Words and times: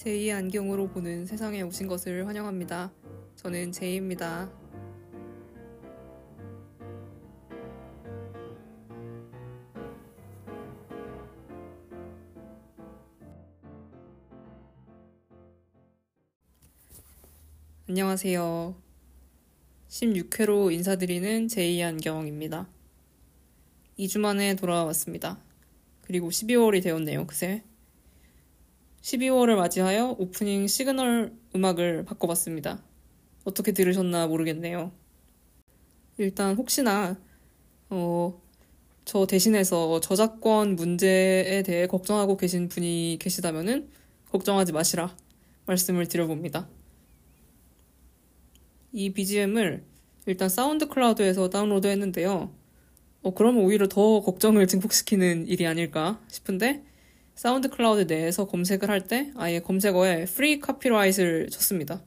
제2의 0.00 0.34
안경으로 0.34 0.88
보는 0.88 1.26
세상에 1.26 1.60
오신 1.60 1.86
것을 1.86 2.26
환영합니다. 2.26 2.90
저는 3.36 3.70
제이입니다. 3.70 4.50
안녕하세요. 17.86 18.74
16회로 19.88 20.72
인사드리는 20.72 21.48
제2의 21.48 21.82
안경입니다. 21.82 22.66
2주 23.98 24.18
만에 24.20 24.54
돌아왔습니다. 24.56 25.38
그리고 26.00 26.30
12월이 26.30 26.82
되었네요, 26.82 27.26
그새. 27.26 27.62
12월을 29.02 29.56
맞이하여 29.56 30.16
오프닝 30.18 30.66
시그널 30.66 31.32
음악을 31.54 32.04
바꿔봤습니다. 32.04 32.82
어떻게 33.44 33.72
들으셨나 33.72 34.26
모르겠네요. 34.26 34.92
일단 36.18 36.54
혹시나 36.56 37.18
어, 37.88 38.40
저 39.04 39.26
대신해서 39.26 40.00
저작권 40.00 40.76
문제에 40.76 41.62
대해 41.62 41.86
걱정하고 41.86 42.36
계신 42.36 42.68
분이 42.68 43.18
계시다면은 43.20 43.88
걱정하지 44.30 44.72
마시라 44.72 45.16
말씀을 45.66 46.06
드려봅니다. 46.06 46.68
이 48.92 49.12
BGM을 49.12 49.84
일단 50.26 50.48
사운드 50.48 50.88
클라우드에서 50.88 51.48
다운로드 51.48 51.86
했는데요. 51.86 52.54
어, 53.22 53.34
그러면 53.34 53.64
오히려 53.64 53.88
더 53.88 54.20
걱정을 54.20 54.66
증폭시키는 54.66 55.46
일이 55.46 55.66
아닐까 55.66 56.20
싶은데 56.28 56.84
사운드 57.40 57.70
클라우드 57.70 58.02
내에서 58.02 58.46
검색을 58.46 58.90
할 58.90 59.00
때 59.00 59.32
아예 59.34 59.60
검색어에 59.60 60.24
free 60.24 60.60
copyright을 60.62 61.48
쳤습니다. 61.48 62.02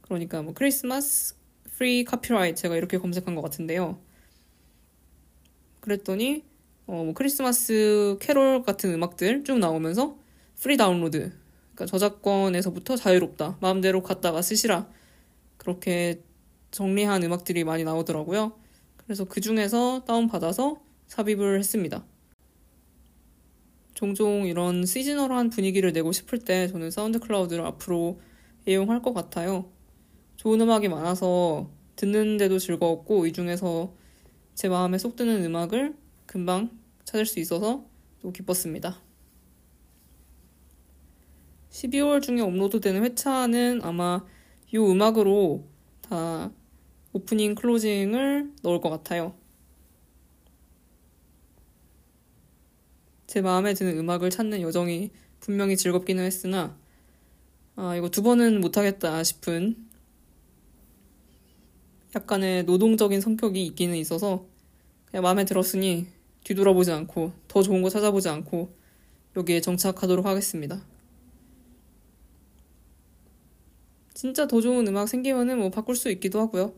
그러니까 0.00 0.42
뭐 0.42 0.52
크리스마스 0.52 1.36
free 1.68 2.04
copyright 2.10 2.60
제가 2.60 2.74
이렇게 2.74 2.98
검색한 2.98 3.36
것 3.36 3.42
같은데요. 3.42 4.00
그랬더니 5.78 6.42
어, 6.88 7.04
뭐 7.04 7.14
크리스마스 7.14 8.18
캐롤 8.20 8.64
같은 8.64 8.92
음악들 8.92 9.44
쭉 9.44 9.60
나오면서 9.60 10.18
free 10.58 10.76
download 10.76 11.30
그러니까 11.74 11.86
저작권에서부터 11.86 12.96
자유롭다 12.96 13.58
마음대로 13.60 14.02
갖다가 14.02 14.42
쓰시라 14.42 14.88
그렇게 15.56 16.20
정리한 16.72 17.22
음악들이 17.22 17.62
많이 17.62 17.84
나오더라고요. 17.84 18.58
그래서 18.96 19.24
그 19.24 19.40
중에서 19.40 20.02
다운받아서 20.04 20.82
삽입을 21.06 21.60
했습니다. 21.60 22.04
종종 23.98 24.46
이런 24.46 24.86
시즈널한 24.86 25.50
분위기를 25.50 25.92
내고 25.92 26.12
싶을 26.12 26.38
때 26.38 26.68
저는 26.68 26.92
사운드 26.92 27.18
클라우드를 27.18 27.66
앞으로 27.66 28.20
애용할 28.68 29.02
것 29.02 29.12
같아요. 29.12 29.72
좋은 30.36 30.60
음악이 30.60 30.86
많아서 30.86 31.68
듣는데도 31.96 32.60
즐거웠고 32.60 33.26
이 33.26 33.32
중에서 33.32 33.92
제 34.54 34.68
마음에 34.68 34.98
쏙 34.98 35.16
드는 35.16 35.44
음악을 35.44 35.96
금방 36.26 36.70
찾을 37.02 37.26
수 37.26 37.40
있어서 37.40 37.86
또 38.22 38.30
기뻤습니다. 38.30 39.02
12월 41.70 42.22
중에 42.22 42.40
업로드되는 42.40 43.02
회차는 43.02 43.80
아마 43.82 44.24
이 44.72 44.78
음악으로 44.78 45.66
다 46.02 46.52
오프닝 47.12 47.56
클로징을 47.56 48.52
넣을 48.62 48.80
것 48.80 48.90
같아요. 48.90 49.34
제 53.28 53.42
마음에 53.42 53.74
드는 53.74 53.98
음악을 53.98 54.30
찾는 54.30 54.62
여정이 54.62 55.10
분명히 55.40 55.76
즐겁기는 55.76 56.24
했으나, 56.24 56.76
아, 57.76 57.94
이거 57.94 58.08
두 58.08 58.22
번은 58.22 58.60
못하겠다 58.62 59.22
싶은 59.22 59.76
약간의 62.16 62.64
노동적인 62.64 63.20
성격이 63.20 63.64
있기는 63.66 63.94
있어서 63.96 64.46
그냥 65.04 65.22
마음에 65.22 65.44
들었으니 65.44 66.06
뒤돌아보지 66.42 66.90
않고 66.90 67.32
더 67.48 67.62
좋은 67.62 67.82
거 67.82 67.90
찾아보지 67.90 68.30
않고 68.30 68.74
여기에 69.36 69.60
정착하도록 69.60 70.24
하겠습니다. 70.24 70.82
진짜 74.14 74.48
더 74.48 74.62
좋은 74.62 74.88
음악 74.88 75.06
생기면은 75.06 75.58
뭐 75.58 75.70
바꿀 75.70 75.96
수 75.96 76.10
있기도 76.12 76.40
하고요. 76.40 76.72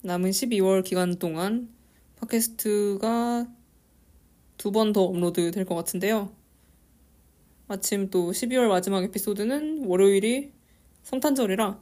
남은 0.00 0.30
12월 0.30 0.82
기간 0.82 1.16
동안 1.16 1.68
팟캐스트가 2.16 3.59
두 4.60 4.70
번 4.70 4.92
더 4.92 5.04
업로드 5.04 5.50
될 5.52 5.64
것 5.64 5.74
같은데요. 5.74 6.30
마침 7.66 8.10
또 8.10 8.30
12월 8.30 8.68
마지막 8.68 9.02
에피소드는 9.04 9.86
월요일이 9.86 10.52
성탄절이라 11.02 11.80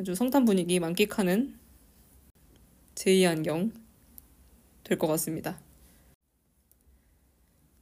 아주 0.00 0.14
성탄 0.16 0.44
분위기 0.44 0.80
만끽하는 0.80 1.56
제2 2.96 3.28
안경 3.28 3.70
될 4.82 4.98
것 4.98 5.06
같습니다. 5.06 5.60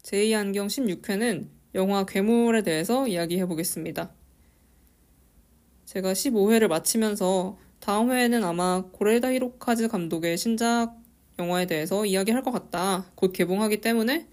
제2 0.03 0.37
안경 0.37 0.67
16회는 0.67 1.49
영화 1.75 2.05
괴물에 2.05 2.63
대해서 2.63 3.09
이야기해 3.09 3.47
보겠습니다. 3.47 4.13
제가 5.87 6.13
15회를 6.13 6.69
마치면서 6.69 7.57
다음 7.81 8.11
회에는 8.11 8.45
아마 8.45 8.85
고레다 8.93 9.33
히로카즈 9.33 9.89
감독의 9.89 10.37
신작 10.37 11.06
영화에 11.39 11.67
대해서 11.67 12.07
이야기할 12.07 12.43
것 12.43 12.51
같다. 12.51 13.11
곧 13.15 13.33
개봉하기 13.33 13.81
때문에 13.81 14.27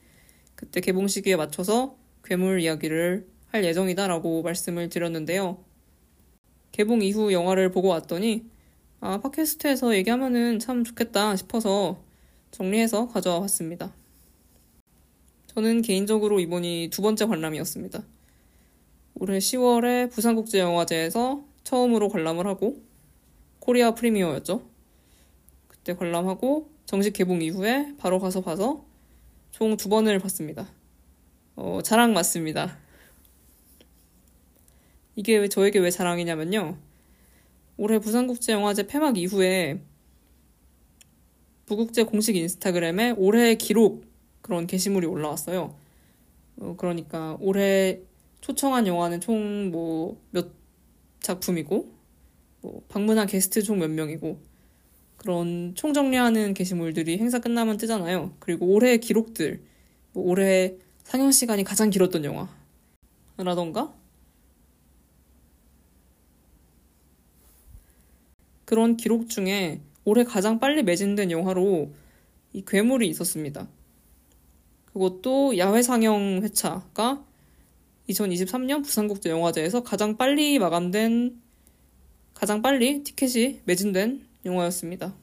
그때 0.56 0.80
개봉 0.80 1.08
시기에 1.08 1.36
맞춰서 1.36 1.98
괴물 2.24 2.62
이야기를 2.62 3.28
할 3.48 3.64
예정이다라고 3.64 4.42
말씀을 4.42 4.90
드렸는데요. 4.90 5.64
개봉 6.72 7.02
이후 7.02 7.32
영화를 7.32 7.72
보고 7.72 7.90
왔더니 7.90 8.46
아, 9.00 9.20
팟캐스트에서 9.20 9.96
얘기하면은 9.96 10.60
참 10.60 10.84
좋겠다 10.84 11.36
싶어서 11.36 12.02
정리해서 12.52 13.10
가져와 13.10 13.42
봤습니다. 13.42 13.94
저는 15.48 15.82
개인적으로 15.82 16.40
이번이 16.40 16.90
두 16.92 17.02
번째 17.02 17.26
관람이었습니다. 17.26 18.04
올해 19.16 19.38
10월에 19.38 20.12
부산국제영화제에서 20.12 21.44
처음으로 21.64 22.10
관람을 22.10 22.48
하고 22.48 22.82
코리아 23.60 23.94
프리미어였죠. 23.94 24.64
그때 25.68 25.96
관람하고 25.96 26.73
정식 26.86 27.14
개봉 27.14 27.42
이후에 27.42 27.96
바로 27.98 28.20
가서 28.20 28.42
봐서 28.42 28.86
총 29.52 29.78
두 29.78 29.90
번을 29.90 30.20
봤습니다. 30.20 30.68
어, 31.56 31.80
자랑 31.84 32.14
맞습니다. 32.14 32.78
이게 35.16 35.38
왜 35.38 35.48
저에게 35.48 35.80
왜 35.80 35.92
자랑이냐면요. 35.92 36.78
올해 37.78 38.00
부산국제영화제 38.00 38.88
폐막 38.88 39.18
이후에 39.18 39.82
부국제 41.66 42.04
공식 42.04 42.36
인스타그램에 42.36 43.12
올해 43.18 43.56
기록 43.56 44.06
그런 44.42 44.68
게시물이 44.68 45.08
올라왔어요. 45.08 45.76
어, 46.58 46.76
그러니까 46.78 47.38
올해 47.40 48.00
초청한 48.42 48.88
영화는 48.88 49.22
총 49.22 49.72
뭐 49.72 50.18
몇 50.32 50.48
작품이고 51.22 51.90
뭐 52.62 52.84
방문한 52.90 53.28
게스트 53.28 53.62
총 53.64 53.80
몇 53.80 53.90
명이고 53.90 54.40
그런 55.24 55.74
총정리하는 55.76 56.54
게시물들이 56.54 57.18
행사 57.18 57.40
끝나면 57.40 57.78
뜨잖아요. 57.78 58.34
그리고 58.40 58.68
올해 58.68 58.98
기록들, 58.98 59.62
뭐 60.12 60.26
올해 60.26 60.76
상영 61.06 61.32
시간이 61.32 61.64
가장 61.64 61.90
길었던 61.90 62.26
영화라던가 63.38 63.94
그런 68.66 68.98
기록 68.98 69.30
중에 69.30 69.80
올해 70.04 70.26
가장 70.26 70.60
빨리 70.60 70.84
매진된 70.84 71.32
영화로 71.32 71.92
이 72.52 72.64
괴물이 72.66 73.08
있었습니다. 73.08 73.68
그것도 74.92 75.58
야외 75.58 75.82
상영 75.82 76.42
회차가 76.44 77.24
2023년 78.10 78.84
부산국제영화제에서 78.84 79.84
가장 79.84 80.18
빨리 80.18 80.60
마감된 80.60 81.42
가장 82.34 82.62
빨리 82.62 83.04
티켓이 83.04 83.62
매진된 83.64 84.33
영화였습니다. 84.46 85.16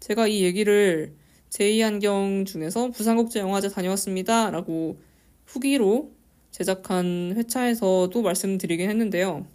제가 0.00 0.26
이 0.26 0.42
얘기를 0.42 1.14
제2안경 1.50 2.46
중에서 2.46 2.90
부산국제영화제 2.90 3.68
다녀왔습니다. 3.70 4.50
라고 4.50 4.98
후기로 5.46 6.12
제작한 6.50 7.34
회차에서도 7.36 8.22
말씀드리긴 8.22 8.90
했는데요. 8.90 9.46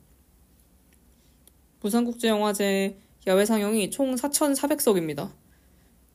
부산국제영화제 1.80 2.98
야외 3.28 3.46
상영이 3.46 3.90
총 3.90 4.16
4,400석입니다. 4.16 5.32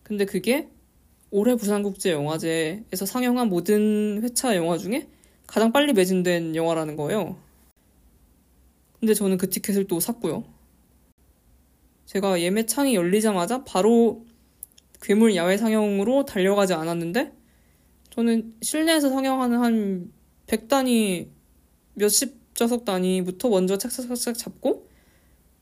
근데 0.02 0.24
그게 0.24 0.68
올해 1.30 1.54
부산국제영화제에서 1.56 3.06
상영한 3.06 3.48
모든 3.48 4.20
회차 4.22 4.56
영화 4.56 4.78
중에 4.78 5.08
가장 5.46 5.72
빨리 5.72 5.92
매진된 5.92 6.56
영화라는 6.56 6.96
거예요. 6.96 7.36
근데 9.00 9.14
저는 9.14 9.36
그 9.36 9.48
티켓을 9.48 9.86
또 9.86 10.00
샀고요. 10.00 10.44
제가 12.08 12.40
예매 12.40 12.64
창이 12.64 12.94
열리자마자 12.94 13.64
바로 13.64 14.24
괴물 15.02 15.36
야외 15.36 15.58
상영으로 15.58 16.24
달려가지 16.24 16.72
않았는데 16.72 17.32
저는 18.10 18.54
실내에서 18.62 19.10
상영하는 19.10 19.58
한 19.60 20.12
100단위, 20.46 21.28
몇십 21.94 22.38
좌석 22.54 22.86
단위부터 22.86 23.50
먼저 23.50 23.76
착착착착 23.76 24.38
잡고 24.38 24.88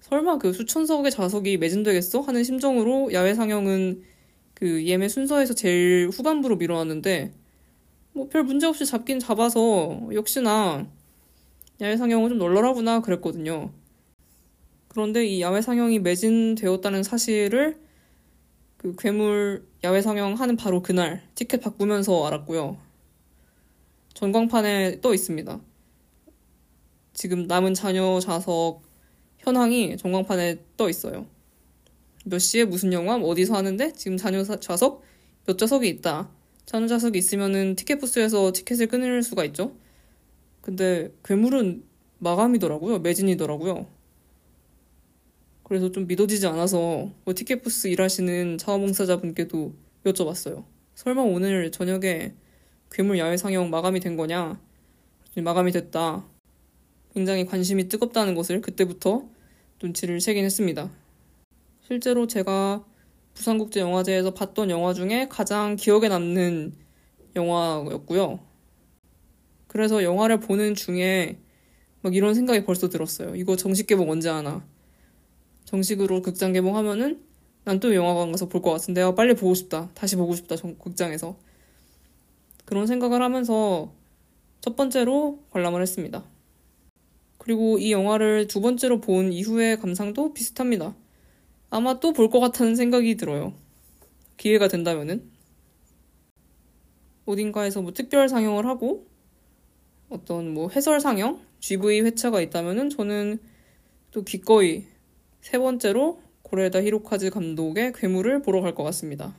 설마 0.00 0.38
그 0.38 0.52
수천석의 0.52 1.10
좌석이 1.10 1.58
매진되겠어? 1.58 2.20
하는 2.20 2.44
심정으로 2.44 3.12
야외 3.12 3.34
상영은 3.34 4.04
그 4.54 4.86
예매 4.86 5.08
순서에서 5.08 5.52
제일 5.54 6.08
후반부로 6.12 6.56
밀어놨는데 6.56 7.32
뭐 8.12 8.28
별 8.28 8.44
문제 8.44 8.66
없이 8.66 8.86
잡긴 8.86 9.18
잡아서 9.18 10.08
역시나 10.14 10.86
야외 11.80 11.96
상영은 11.96 12.28
좀 12.30 12.38
널널하구나 12.38 13.00
그랬거든요. 13.00 13.72
그런데 14.96 15.26
이 15.26 15.42
야외 15.42 15.60
상영이 15.60 15.98
매진되었다는 15.98 17.02
사실을 17.02 17.78
그 18.78 18.96
괴물 18.96 19.68
야외 19.84 20.00
상영하는 20.00 20.56
바로 20.56 20.80
그날 20.80 21.22
티켓 21.34 21.60
바꾸면서 21.60 22.26
알았고요. 22.26 22.78
전광판에 24.14 25.02
떠 25.02 25.12
있습니다. 25.12 25.60
지금 27.12 27.46
남은 27.46 27.74
자녀 27.74 28.18
좌석 28.20 28.84
현황이 29.36 29.98
전광판에 29.98 30.64
떠 30.78 30.88
있어요. 30.88 31.26
몇 32.24 32.38
시에 32.38 32.64
무슨 32.64 32.94
영화 32.94 33.18
뭐 33.18 33.28
어디서 33.28 33.54
하는데 33.54 33.92
지금 33.92 34.16
자녀 34.16 34.42
좌석 34.44 35.02
몇 35.44 35.58
좌석이 35.58 35.86
있다. 35.90 36.30
자녀 36.64 36.86
좌석이 36.86 37.18
있으면은 37.18 37.76
티켓 37.76 37.98
부스에서 37.98 38.50
티켓을 38.50 38.86
끊을 38.86 39.22
수가 39.22 39.44
있죠. 39.44 39.76
근데 40.62 41.12
괴물은 41.22 41.84
마감이더라고요. 42.16 43.00
매진이더라고요. 43.00 43.95
그래서 45.66 45.90
좀 45.90 46.06
믿어지지 46.06 46.46
않아서 46.46 47.10
뭐 47.24 47.34
티켓 47.34 47.60
부스 47.60 47.88
일하시는 47.88 48.56
자원봉사자분께도 48.56 49.74
여쭤봤어요. 50.04 50.64
설마 50.94 51.22
오늘 51.22 51.72
저녁에 51.72 52.34
괴물 52.92 53.18
야외 53.18 53.36
상영 53.36 53.68
마감이 53.68 53.98
된 53.98 54.16
거냐? 54.16 54.60
마감이 55.42 55.72
됐다. 55.72 56.24
굉장히 57.12 57.44
관심이 57.46 57.88
뜨겁다는 57.88 58.36
것을 58.36 58.60
그때부터 58.60 59.28
눈치를 59.82 60.20
채긴 60.20 60.44
했습니다. 60.44 60.88
실제로 61.82 62.28
제가 62.28 62.84
부산국제영화제에서 63.34 64.34
봤던 64.34 64.70
영화 64.70 64.94
중에 64.94 65.26
가장 65.28 65.74
기억에 65.74 66.06
남는 66.06 66.74
영화였고요. 67.34 68.38
그래서 69.66 70.04
영화를 70.04 70.38
보는 70.38 70.76
중에 70.76 71.40
막 72.02 72.14
이런 72.14 72.34
생각이 72.34 72.64
벌써 72.64 72.88
들었어요. 72.88 73.34
이거 73.34 73.56
정식 73.56 73.88
개봉 73.88 74.08
언제 74.08 74.28
하나? 74.28 74.64
정식으로 75.66 76.22
극장 76.22 76.52
개봉하면은 76.52 77.22
난 77.64 77.80
또 77.80 77.94
영화관 77.94 78.30
가서 78.30 78.48
볼 78.48 78.62
것 78.62 78.70
같은데 78.70 79.00
요 79.00 79.14
빨리 79.14 79.34
보고 79.34 79.54
싶다. 79.54 79.90
다시 79.94 80.16
보고 80.16 80.34
싶다. 80.34 80.56
극장에서. 80.56 81.36
그런 82.64 82.86
생각을 82.86 83.22
하면서 83.22 83.92
첫 84.60 84.76
번째로 84.76 85.40
관람을 85.50 85.82
했습니다. 85.82 86.24
그리고 87.38 87.78
이 87.78 87.92
영화를 87.92 88.46
두 88.48 88.60
번째로 88.60 89.00
본 89.00 89.32
이후의 89.32 89.78
감상도 89.80 90.32
비슷합니다. 90.32 90.94
아마 91.70 91.98
또 92.00 92.12
볼 92.12 92.30
것 92.30 92.38
같다는 92.40 92.76
생각이 92.76 93.16
들어요. 93.16 93.52
기회가 94.36 94.68
된다면은. 94.68 95.28
어딘가에서 97.24 97.82
뭐 97.82 97.92
특별 97.92 98.28
상영을 98.28 98.66
하고 98.66 99.06
어떤 100.08 100.54
뭐 100.54 100.68
해설 100.70 101.00
상영, 101.00 101.40
GV 101.58 102.02
회차가 102.02 102.40
있다면은 102.40 102.90
저는 102.90 103.40
또 104.12 104.22
기꺼이 104.22 104.84
세 105.46 105.58
번째로 105.60 106.20
고레다 106.42 106.82
히로카즈 106.82 107.30
감독의 107.30 107.92
괴물을 107.92 108.42
보러 108.42 108.60
갈 108.62 108.74
것 108.74 108.82
같습니다. 108.82 109.32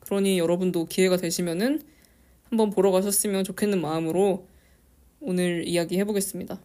그러니 0.00 0.40
여러분도 0.40 0.86
기회가 0.86 1.16
되시면은 1.16 1.82
한번 2.50 2.70
보러 2.70 2.90
가셨으면 2.90 3.44
좋겠는 3.44 3.80
마음으로 3.80 4.48
오늘 5.20 5.68
이야기 5.68 6.00
해보겠습니다. 6.00 6.60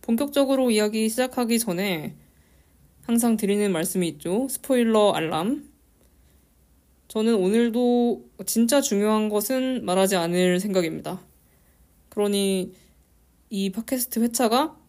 본격적으로 0.00 0.72
이야기 0.72 1.08
시작하기 1.08 1.60
전에 1.60 2.16
항상 3.04 3.36
드리는 3.36 3.70
말씀이 3.70 4.08
있죠. 4.08 4.48
스포일러 4.50 5.12
알람. 5.12 5.70
저는 7.06 7.36
오늘도 7.36 8.24
진짜 8.44 8.80
중요한 8.80 9.28
것은 9.28 9.84
말하지 9.84 10.16
않을 10.16 10.58
생각입니다. 10.58 11.22
그러니 12.08 12.74
이 13.50 13.70
팟캐스트 13.70 14.18
회차가 14.18 14.81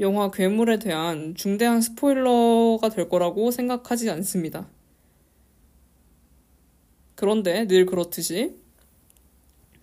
영화 0.00 0.30
괴물에 0.30 0.78
대한 0.78 1.34
중대한 1.34 1.82
스포일러가 1.82 2.88
될 2.88 3.08
거라고 3.08 3.50
생각하지 3.50 4.08
않습니다. 4.10 4.66
그런데 7.14 7.66
늘 7.66 7.84
그렇듯이 7.84 8.56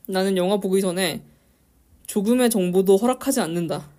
나는 0.07 0.35
영화 0.35 0.57
보기 0.57 0.81
전에 0.81 1.23
조금의 2.07 2.49
정보도 2.49 2.97
허락하지 2.97 3.41
않는다. 3.41 3.91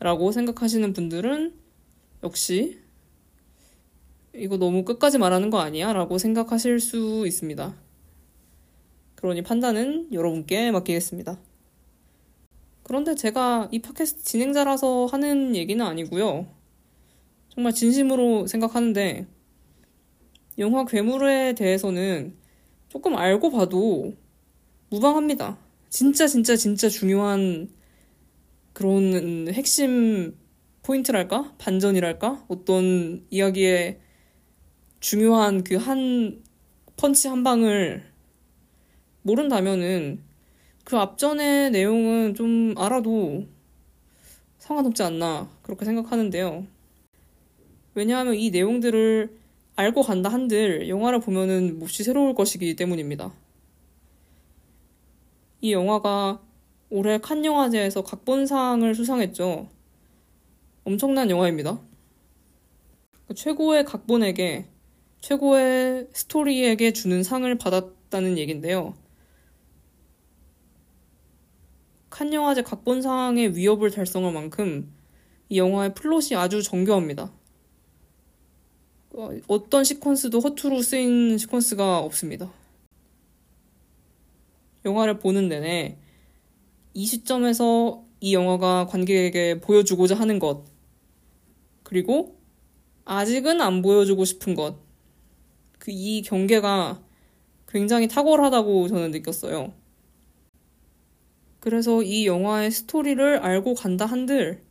라고 0.00 0.32
생각하시는 0.32 0.92
분들은 0.92 1.54
역시 2.24 2.80
이거 4.34 4.56
너무 4.56 4.84
끝까지 4.84 5.18
말하는 5.18 5.50
거 5.50 5.60
아니야? 5.60 5.92
라고 5.92 6.18
생각하실 6.18 6.80
수 6.80 7.24
있습니다. 7.26 7.76
그러니 9.14 9.42
판단은 9.42 10.12
여러분께 10.12 10.72
맡기겠습니다. 10.72 11.38
그런데 12.88 13.14
제가 13.14 13.68
이 13.70 13.80
팟캐스트 13.80 14.24
진행자라서 14.24 15.06
하는 15.06 15.54
얘기는 15.54 15.84
아니고요. 15.84 16.46
정말 17.50 17.74
진심으로 17.74 18.46
생각하는데 18.46 19.26
영화 20.58 20.84
괴물에 20.86 21.54
대해서는 21.54 22.36
조금 22.88 23.14
알고 23.16 23.50
봐도 23.50 24.14
무방합니다. 24.88 25.58
진짜 25.90 26.26
진짜 26.26 26.56
진짜 26.56 26.88
중요한 26.88 27.68
그런 28.72 29.48
핵심 29.52 30.34
포인트랄까? 30.82 31.54
반전이랄까? 31.58 32.46
어떤 32.48 33.26
이야기의 33.30 34.00
중요한 35.00 35.62
그 35.62 35.76
한 35.76 36.42
펀치 36.96 37.28
한 37.28 37.44
방을 37.44 38.04
모른다면은 39.22 40.27
그 40.88 40.96
앞전의 40.96 41.70
내용은 41.72 42.34
좀 42.34 42.72
알아도 42.78 43.44
상관없지 44.56 45.02
않나 45.02 45.46
그렇게 45.60 45.84
생각하는데요. 45.84 46.66
왜냐하면 47.92 48.36
이 48.36 48.50
내용들을 48.50 49.38
알고 49.76 50.00
간다 50.00 50.30
한들 50.30 50.88
영화를 50.88 51.20
보면은 51.20 51.78
몹시 51.78 52.04
새로울 52.04 52.34
것이기 52.34 52.74
때문입니다. 52.74 53.30
이 55.60 55.74
영화가 55.74 56.40
올해 56.88 57.18
칸 57.18 57.44
영화제에서 57.44 58.02
각본상을 58.02 58.94
수상했죠. 58.94 59.68
엄청난 60.84 61.28
영화입니다. 61.28 61.82
최고의 63.34 63.84
각본에게 63.84 64.64
최고의 65.20 66.08
스토리에게 66.14 66.94
주는 66.94 67.22
상을 67.22 67.54
받았다는 67.58 68.38
얘긴데요. 68.38 68.94
칸 72.18 72.32
영화제 72.32 72.62
각본상의 72.62 73.54
위협을 73.54 73.92
달성할 73.92 74.32
만큼 74.32 74.92
이 75.48 75.56
영화의 75.56 75.94
플롯이 75.94 76.34
아주 76.34 76.64
정교합니다. 76.64 77.32
어, 79.10 79.30
어떤 79.46 79.84
시퀀스도 79.84 80.42
허투루 80.42 80.82
쓰인 80.82 81.36
시퀀스가 81.36 82.02
없습니다. 82.02 82.52
영화를 84.84 85.20
보는 85.20 85.48
내내 85.48 85.96
이 86.92 87.06
시점에서 87.06 88.04
이 88.18 88.34
영화가 88.34 88.86
관객에게 88.86 89.60
보여주고자 89.60 90.16
하는 90.16 90.40
것, 90.40 90.64
그리고 91.84 92.36
아직은 93.04 93.60
안 93.60 93.80
보여주고 93.80 94.24
싶은 94.24 94.56
것, 94.56 94.76
그 95.78 95.92
이 95.92 96.22
경계가 96.22 97.00
굉장히 97.68 98.08
탁월하다고 98.08 98.88
저는 98.88 99.12
느꼈어요. 99.12 99.77
그래서 101.60 102.02
이 102.02 102.26
영화의 102.26 102.70
스토리를 102.70 103.38
알고 103.38 103.74
간다 103.74 104.06
한들, 104.06 104.62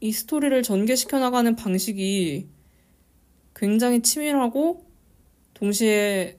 이 0.00 0.12
스토리를 0.12 0.62
전개시켜 0.62 1.18
나가는 1.18 1.54
방식이 1.56 2.46
굉장히 3.54 4.02
치밀하고 4.02 4.84
동시에 5.54 6.38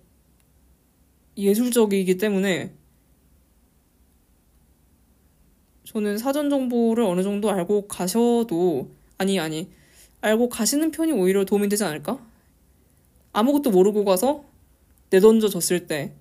예술적이기 1.37 2.17
때문에 2.17 2.73
저는 5.85 6.17
사전 6.17 6.49
정보를 6.49 7.03
어느 7.03 7.23
정도 7.23 7.49
알고 7.49 7.87
가셔도 7.87 8.91
아니 9.17 9.39
아니 9.39 9.69
알고 10.21 10.49
가시는 10.49 10.91
편이 10.91 11.11
오히려 11.13 11.45
도움이 11.45 11.69
되지 11.69 11.83
않을까? 11.83 12.19
아무것도 13.33 13.71
모르고 13.71 14.05
가서 14.05 14.43
내던져 15.09 15.49
졌을 15.49 15.87
때 15.87 16.15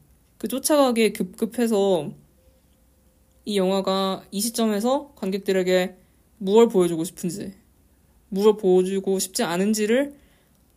그 0.45 0.49
쫓아가기에 0.49 1.13
급급해서 1.13 2.13
이 3.45 3.59
영화가 3.59 4.25
이 4.31 4.41
시점에서 4.41 5.13
관객들에게 5.17 5.97
무엇을 6.39 6.69
보여주고 6.69 7.05
싶은지 7.05 7.55
무엇을 8.29 8.57
보여주고 8.57 9.19
싶지 9.19 9.43
않은지를 9.43 10.15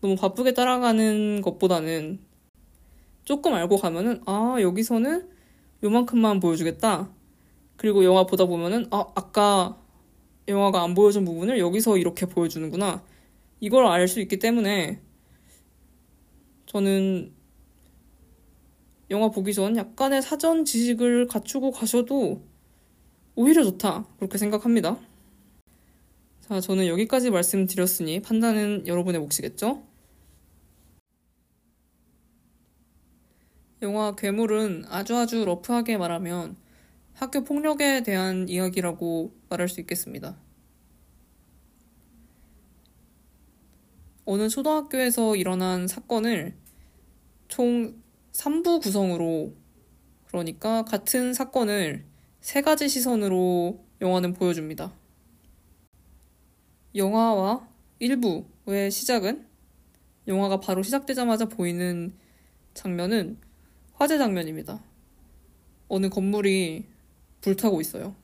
너무 0.01 0.15
바쁘게 0.15 0.53
따라가는 0.53 1.41
것보다는 1.41 2.19
조금 3.25 3.53
알고 3.53 3.77
가면은 3.77 4.21
아 4.25 4.57
여기서는 4.61 5.29
요만큼만 5.83 6.39
보여주겠다. 6.39 7.09
그리고 7.75 8.03
영화 8.03 8.25
보다 8.25 8.45
보면은 8.45 8.87
아 8.91 9.05
아까 9.15 9.77
영화가 10.47 10.81
안 10.81 10.93
보여준 10.93 11.25
부분을 11.25 11.59
여기서 11.59 11.97
이렇게 11.97 12.25
보여주는구나. 12.25 13.03
이걸 13.59 13.85
알 13.87 14.07
수 14.07 14.21
있기 14.21 14.39
때문에 14.39 15.01
저는 16.67 17.33
영화 19.09 19.29
보기 19.29 19.53
전 19.53 19.75
약간의 19.77 20.21
사전 20.21 20.65
지식을 20.65 21.27
갖추고 21.27 21.71
가셔도 21.71 22.43
오히려 23.39 23.63
좋다. 23.63 24.03
그렇게 24.17 24.39
생각합니다. 24.39 24.97
자, 26.41 26.59
저는 26.59 26.87
여기까지 26.87 27.29
말씀드렸으니 27.29 28.19
판단은 28.19 28.87
여러분의 28.87 29.21
몫이겠죠? 29.21 29.83
영화 33.83 34.15
괴물은 34.15 34.85
아주 34.87 35.15
아주 35.15 35.45
러프하게 35.45 35.97
말하면 35.97 36.57
학교 37.13 37.43
폭력에 37.43 38.01
대한 38.01 38.49
이야기라고 38.49 39.31
말할 39.49 39.69
수 39.69 39.81
있겠습니다. 39.81 40.35
어느 44.25 44.49
초등학교에서 44.49 45.35
일어난 45.35 45.87
사건을 45.87 46.55
총 47.49 48.01
3부 48.33 48.81
구성으로 48.81 49.53
그러니까 50.25 50.83
같은 50.85 51.35
사건을 51.35 52.16
세 52.41 52.61
가지 52.61 52.87
시선으로 52.87 53.83
영화는 54.01 54.33
보여줍니다. 54.33 54.93
영화와 56.95 57.67
1부의 58.01 58.91
시작은 58.91 59.45
영화가 60.27 60.59
바로 60.59 60.83
시작되자마자 60.83 61.45
보이는 61.45 62.13
장면은 62.73 63.37
화재 63.93 64.17
장면입니다. 64.17 64.83
어느 65.87 66.09
건물이 66.09 66.85
불타고 67.41 67.81
있어요. 67.81 68.15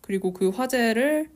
그리고 0.00 0.32
그 0.32 0.48
화재를 0.48 1.30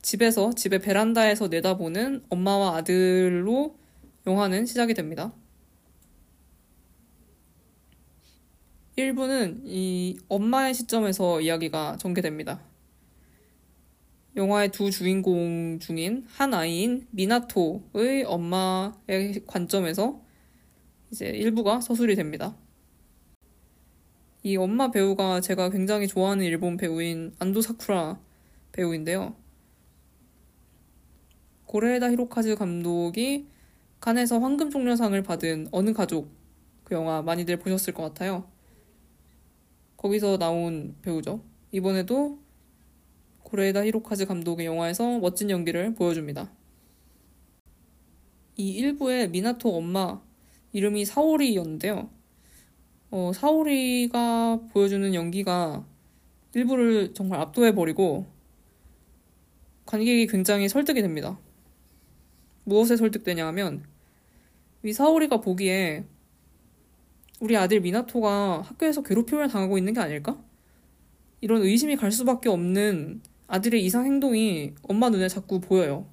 집에서, 0.00 0.52
집의 0.52 0.80
베란다에서 0.80 1.48
내다보는 1.48 2.24
엄마와 2.30 2.76
아들로 2.76 3.76
영화는 4.26 4.66
시작이 4.66 4.94
됩니다. 4.94 5.32
1부는 8.98 9.60
이 9.64 10.18
엄마의 10.28 10.74
시점에서 10.74 11.40
이야기가 11.40 11.98
전개됩니다. 11.98 12.60
영화의 14.34 14.70
두 14.72 14.90
주인공 14.90 15.78
중인 15.78 16.24
한 16.26 16.52
아이인 16.52 17.06
미나토의 17.12 18.24
엄마의 18.26 19.44
관점에서 19.46 20.20
이제 21.12 21.26
일부가 21.26 21.80
서술이 21.80 22.16
됩니다. 22.16 22.56
이 24.42 24.56
엄마 24.56 24.90
배우가 24.90 25.40
제가 25.40 25.70
굉장히 25.70 26.08
좋아하는 26.08 26.44
일본 26.44 26.76
배우인 26.76 27.34
안도 27.38 27.60
사쿠라 27.60 28.18
배우인데요. 28.72 29.36
고레에다 31.66 32.10
히로카즈 32.10 32.56
감독이 32.56 33.46
칸에서 34.00 34.40
황금 34.40 34.70
종려상을 34.70 35.20
받은 35.22 35.68
어느 35.70 35.92
가족 35.92 36.32
그 36.82 36.96
영화 36.96 37.22
많이들 37.22 37.58
보셨을 37.58 37.94
것 37.94 38.02
같아요. 38.02 38.57
거기서 39.98 40.38
나온 40.38 40.96
배우죠. 41.02 41.42
이번에도 41.72 42.38
고레에다 43.42 43.84
히로카즈 43.84 44.26
감독의 44.26 44.66
영화에서 44.66 45.18
멋진 45.18 45.50
연기를 45.50 45.94
보여줍니다. 45.94 46.50
이 48.56 48.70
일부의 48.70 49.30
미나토 49.30 49.76
엄마 49.76 50.22
이름이 50.72 51.04
사오리였는데요. 51.04 52.10
어, 53.10 53.32
사오리가 53.34 54.60
보여주는 54.72 55.14
연기가 55.14 55.84
일부를 56.54 57.14
정말 57.14 57.40
압도해버리고 57.40 58.26
관객이 59.86 60.26
굉장히 60.26 60.68
설득이 60.68 61.02
됩니다. 61.02 61.38
무엇에 62.64 62.96
설득되냐 62.96 63.46
하면 63.48 63.84
이 64.84 64.92
사오리가 64.92 65.40
보기에 65.40 66.04
우리 67.40 67.56
아들 67.56 67.80
미나토가 67.80 68.62
학교에서 68.62 69.02
괴롭힘을 69.02 69.48
당하고 69.48 69.78
있는 69.78 69.92
게 69.92 70.00
아닐까? 70.00 70.42
이런 71.40 71.62
의심이 71.62 71.94
갈 71.96 72.10
수밖에 72.10 72.48
없는 72.48 73.22
아들의 73.46 73.84
이상 73.84 74.04
행동이 74.04 74.74
엄마 74.82 75.08
눈에 75.08 75.28
자꾸 75.28 75.60
보여요. 75.60 76.06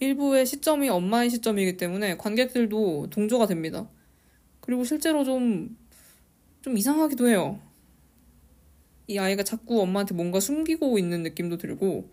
일부의 0.00 0.46
시점이 0.46 0.88
엄마의 0.88 1.30
시점이기 1.30 1.76
때문에 1.76 2.16
관객들도 2.16 3.08
동조가 3.10 3.46
됩니다. 3.46 3.88
그리고 4.60 4.84
실제로 4.84 5.24
좀, 5.24 5.76
좀 6.62 6.76
이상하기도 6.76 7.28
해요. 7.28 7.60
이 9.06 9.18
아이가 9.18 9.42
자꾸 9.42 9.80
엄마한테 9.80 10.14
뭔가 10.14 10.40
숨기고 10.40 10.98
있는 10.98 11.22
느낌도 11.22 11.56
들고, 11.58 12.08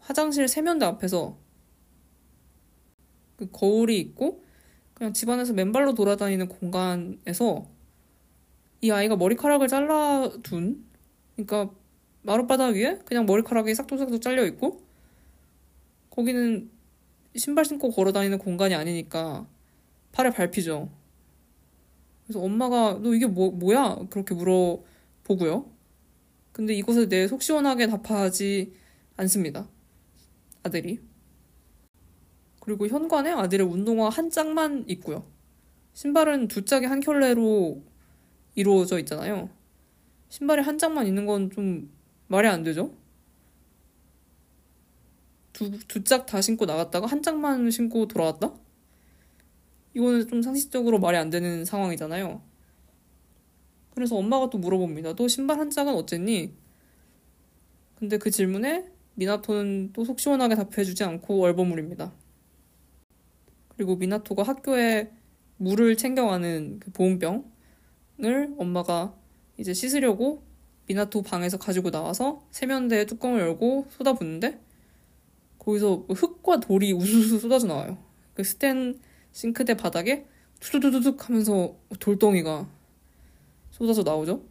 화장실 0.00 0.48
세면대 0.48 0.84
앞에서 0.86 1.38
그 3.38 3.48
거울이 3.50 3.98
있고, 4.00 4.44
그냥 4.94 5.12
집안에서 5.12 5.54
맨발로 5.54 5.94
돌아다니는 5.94 6.48
공간에서 6.48 7.66
이 8.80 8.90
아이가 8.90 9.16
머리카락을 9.16 9.68
잘라둔, 9.68 10.84
그러니까 11.36 11.70
마룻바닥 12.22 12.74
위에 12.74 12.98
그냥 13.04 13.24
머리카락이 13.24 13.74
싹둑싹둑 13.74 14.20
잘려 14.20 14.44
있고, 14.46 14.82
거기는 16.10 16.68
신발 17.36 17.64
신고 17.64 17.90
걸어 17.90 18.12
다니는 18.12 18.38
공간이 18.38 18.74
아니니까 18.74 19.46
팔을 20.12 20.32
밟히죠. 20.32 20.90
그래서 22.26 22.40
엄마가 22.40 22.98
너 23.00 23.14
이게 23.14 23.26
뭐, 23.26 23.50
뭐야? 23.52 24.06
그렇게 24.10 24.34
물어보고요. 24.34 25.70
근데 26.52 26.74
이것에 26.74 27.08
대해 27.08 27.28
속 27.28 27.40
시원하게 27.40 27.86
답하지 27.86 28.72
않습니다. 29.16 29.68
아들이. 30.64 31.07
그리고 32.68 32.86
현관에 32.86 33.30
아들의 33.30 33.66
운동화 33.66 34.10
한 34.10 34.28
짝만 34.28 34.84
있고요. 34.88 35.24
신발은 35.94 36.48
두 36.48 36.66
짝이 36.66 36.84
한 36.84 37.00
켤레로 37.00 37.82
이루어져 38.56 38.98
있잖아요. 38.98 39.48
신발이 40.28 40.60
한 40.60 40.76
짝만 40.76 41.06
있는 41.06 41.24
건 41.24 41.48
좀 41.50 41.90
말이 42.26 42.46
안 42.46 42.62
되죠? 42.64 42.92
두짝 45.88 46.26
다 46.26 46.42
신고 46.42 46.66
나갔다가 46.66 47.06
한 47.06 47.22
짝만 47.22 47.70
신고 47.70 48.06
돌아왔다? 48.06 48.52
이거는 49.94 50.28
좀 50.28 50.42
상식적으로 50.42 50.98
말이 51.00 51.16
안 51.16 51.30
되는 51.30 51.64
상황이잖아요. 51.64 52.42
그래서 53.94 54.14
엄마가 54.14 54.50
또 54.50 54.58
물어봅니다. 54.58 55.14
너 55.14 55.26
신발 55.26 55.58
한 55.58 55.70
짝은 55.70 55.94
어쨌니? 55.94 56.52
근데 57.96 58.18
그 58.18 58.30
질문에 58.30 58.90
미나토는 59.14 59.94
또 59.94 60.04
속 60.04 60.20
시원하게 60.20 60.54
답해주지 60.54 61.02
않고 61.02 61.42
얼버무립니다. 61.42 62.12
그리고 63.78 63.94
미나토가 63.94 64.42
학교에 64.42 65.08
물을 65.56 65.96
챙겨가는 65.96 66.80
그 66.80 66.90
보온병을 66.90 67.44
엄마가 68.58 69.14
이제 69.56 69.72
씻으려고 69.72 70.42
미나토 70.88 71.22
방에서 71.22 71.58
가지고 71.58 71.92
나와서 71.92 72.42
세면대 72.50 73.06
뚜껑을 73.06 73.38
열고 73.38 73.86
쏟아붓는데 73.90 74.58
거기서 75.60 76.06
흙과 76.08 76.58
돌이 76.58 76.92
우수수 76.92 77.38
쏟아져 77.38 77.68
나와요. 77.68 77.98
그 78.34 78.42
스텐 78.42 78.98
싱크대 79.30 79.76
바닥에 79.76 80.26
투두두둑 80.58 81.28
하면서 81.28 81.76
돌덩이가 82.00 82.68
쏟아져 83.70 84.02
나오죠. 84.02 84.42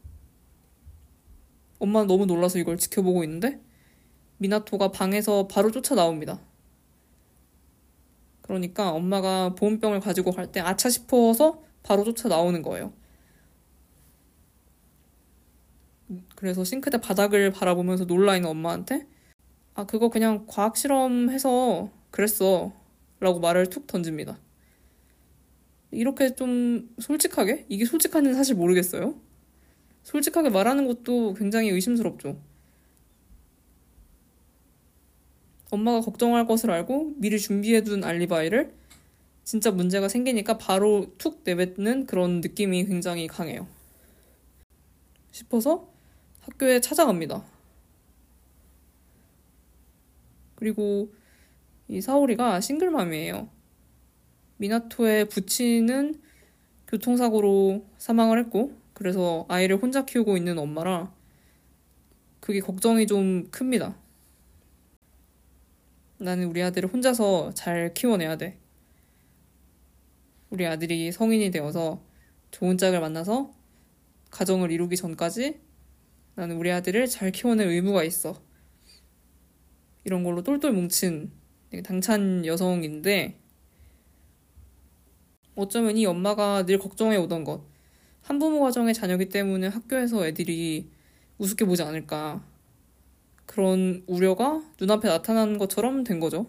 엄마는 1.79 2.07
너무 2.07 2.25
놀라서 2.25 2.60
이걸 2.60 2.77
지켜보고 2.77 3.25
있는데 3.25 3.60
미나토가 4.38 4.91
방에서 4.91 5.48
바로 5.48 5.69
쫓아 5.69 5.96
나옵니다. 5.96 6.39
그러니까 8.48 8.92
엄마가 8.92 9.56
보온병을 9.56 10.00
가지고 10.00 10.32
갈 10.32 10.51
때 10.51 10.60
아차 10.62 10.89
싶어서 10.89 11.63
바로 11.84 12.04
쫓아 12.04 12.30
나오는 12.30 12.62
거예요. 12.62 12.94
그래서 16.36 16.63
싱크대 16.63 17.01
바닥을 17.01 17.51
바라보면서 17.51 18.06
놀라 18.06 18.36
있는 18.36 18.50
엄마한테 18.50 19.08
아, 19.75 19.86
그거 19.86 20.10
그냥 20.10 20.46
과학 20.48 20.77
실험해서 20.77 21.92
그랬어. 22.12 22.74
라고 23.22 23.39
말을 23.39 23.70
툭 23.70 23.88
던집니다. 23.88 24.39
이렇게 25.92 26.36
좀 26.36 26.89
솔직하게? 27.00 27.66
이게 27.70 27.86
솔직한지는 27.86 28.36
사실 28.36 28.56
모르겠어요. 28.56 29.16
솔직하게 30.04 30.50
말하는 30.50 30.88
것도 30.88 31.36
굉장히 31.36 31.70
의심스럽죠. 31.70 32.42
엄마가 35.71 36.01
걱정할 36.01 36.45
것을 36.47 36.71
알고 36.71 37.13
미리 37.17 37.39
준비해둔 37.39 38.03
알리바이를 38.03 38.74
진짜 39.43 39.71
문제가 39.71 40.07
생기니까 40.07 40.57
바로 40.57 41.13
툭 41.17 41.41
내뱉는 41.43 42.05
그런 42.05 42.41
느낌이 42.41 42.86
굉장히 42.86 43.27
강해요. 43.27 43.67
싶어서 45.31 45.89
학교에 46.41 46.81
찾아갑니다. 46.81 47.43
그리고 50.55 51.13
이 51.88 52.01
사오리가 52.01 52.59
싱글맘이에요. 52.59 53.47
미나토의 54.57 55.29
부친은 55.29 56.19
교통사고로 56.88 57.86
사망을 57.97 58.39
했고, 58.39 58.74
그래서 58.93 59.45
아이를 59.47 59.77
혼자 59.77 60.05
키우고 60.05 60.36
있는 60.38 60.57
엄마라 60.57 61.13
그게 62.39 62.59
걱정이 62.59 63.05
좀 63.05 63.47
큽니다. 63.51 63.95
나는 66.19 66.47
우리 66.47 66.63
아들을 66.63 66.89
혼자서 66.91 67.53
잘 67.53 67.93
키워내야 67.93 68.38
돼. 68.38 68.57
우리 70.50 70.65
아들이 70.65 71.12
성인이 71.12 71.51
되어서 71.51 72.03
좋은 72.51 72.77
짝을 72.77 73.00
만나서 73.00 73.53
가정을 74.31 74.71
이루기 74.71 74.95
전까지 74.95 75.59
나는 76.36 76.57
우리 76.57 76.71
아들을 76.71 77.07
잘 77.07 77.31
키워낼 77.31 77.67
의무가 77.67 78.03
있어. 78.03 78.41
이런 80.05 80.24
걸로 80.24 80.41
똘똘 80.41 80.71
뭉친 80.71 81.31
당찬 81.83 82.45
여성인데 82.45 83.39
어쩌면 85.55 85.97
이 85.97 86.05
엄마가 86.05 86.65
늘 86.65 86.79
걱정해 86.79 87.17
오던 87.17 87.43
것. 87.43 87.65
한부모 88.21 88.62
가정의 88.62 88.93
자녀기 88.93 89.29
때문에 89.29 89.67
학교에서 89.67 90.25
애들이 90.25 90.89
우습게 91.38 91.65
보지 91.65 91.83
않을까. 91.83 92.43
그런 93.58 94.04
우려가 94.06 94.62
눈앞에 94.80 95.08
나타난 95.08 95.58
것처럼 95.58 96.04
된 96.04 96.20
거죠. 96.20 96.46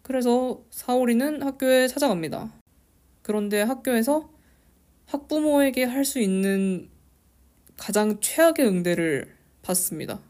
그래서 0.00 0.64
사오리는 0.70 1.42
학교에 1.42 1.88
찾아갑니다. 1.88 2.50
그런데 3.20 3.60
학교에서 3.60 4.30
학부모에게 5.04 5.84
할 5.84 6.06
수 6.06 6.20
있는 6.20 6.88
가장 7.76 8.18
최악의 8.20 8.66
응대를 8.66 9.36
받습니다. 9.60 10.20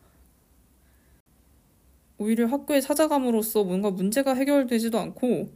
오히려 2.19 2.49
학교에 2.49 2.81
찾아감으로써 2.81 3.63
뭔가 3.63 3.93
문제가 3.93 4.35
해결되지도 4.35 4.99
않고 4.99 5.53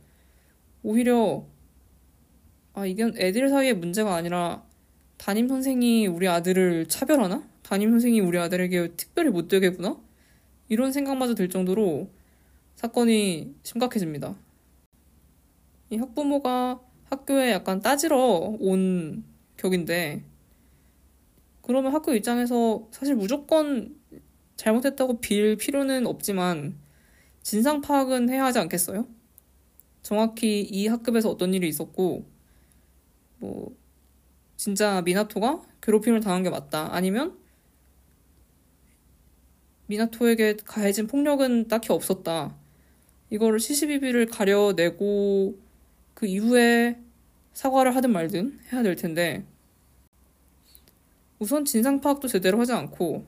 오히려 0.85 1.45
아 2.75 2.87
이건 2.87 3.19
애들 3.19 3.49
사이의 3.49 3.75
문제가 3.75 4.15
아니라 4.15 4.63
담임 5.19 5.49
선생이 5.49 6.07
우리 6.07 6.29
아들을 6.29 6.87
차별하나? 6.87 7.52
담임 7.73 7.91
선생이 7.91 8.21
우리 8.21 8.37
아들에게 8.37 8.97
특별히 8.99 9.31
못되게 9.31 9.71
구나? 9.71 9.99
이런 10.69 10.93
생각마저 10.93 11.35
들 11.35 11.49
정도로 11.49 12.11
사건이 12.75 13.55
심각해집니다. 13.63 14.37
이 15.89 15.97
학부모가 15.97 16.83
학교에 17.05 17.51
약간 17.51 17.81
따지러 17.81 18.19
온 18.61 19.25
격인데 19.57 20.23
그러면 21.63 21.95
학교 21.95 22.13
입장에서 22.13 22.89
사실 22.91 23.15
무조건 23.15 23.97
잘못했다고 24.57 25.21
빌 25.21 25.57
필요는 25.57 26.07
없지만 26.07 26.77
진상 27.41 27.81
파악은 27.81 28.29
해야 28.29 28.45
하지 28.45 28.59
않겠어요? 28.59 29.07
정확히 30.03 30.61
이 30.61 30.89
학급에서 30.89 31.31
어떤 31.31 31.55
일이 31.55 31.71
있었고 31.71 32.27
뭐 33.39 33.75
진짜 34.59 35.01
미나토가 35.01 35.63
괴롭힘을 35.81 36.21
당한 36.21 36.43
게 36.43 36.51
맞다 36.51 36.95
아니면 36.95 37.41
미나토에게 39.93 40.57
가해진 40.65 41.07
폭력은 41.07 41.69
딱히 41.69 41.93
없었다 41.93 42.57
이거를 43.29 43.61
CCBB를 43.61 44.27
가려내고 44.27 45.59
그 46.15 46.27
이후에 46.27 46.99
사과를 47.53 47.95
하든 47.97 48.11
말든 48.11 48.61
해야 48.73 48.83
될 48.83 48.97
텐데 48.97 49.45
우선 51.39 51.67
진상 51.67 52.01
파악도 52.01 52.27
제대로 52.27 52.59
하지 52.59 52.73
않고 52.73 53.27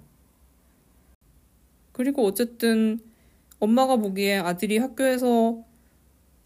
그리고 1.93 2.25
어쨌든 2.25 2.99
엄마가 3.59 3.97
보기에 3.97 4.39
아들이 4.39 4.79
학교에서 4.79 5.63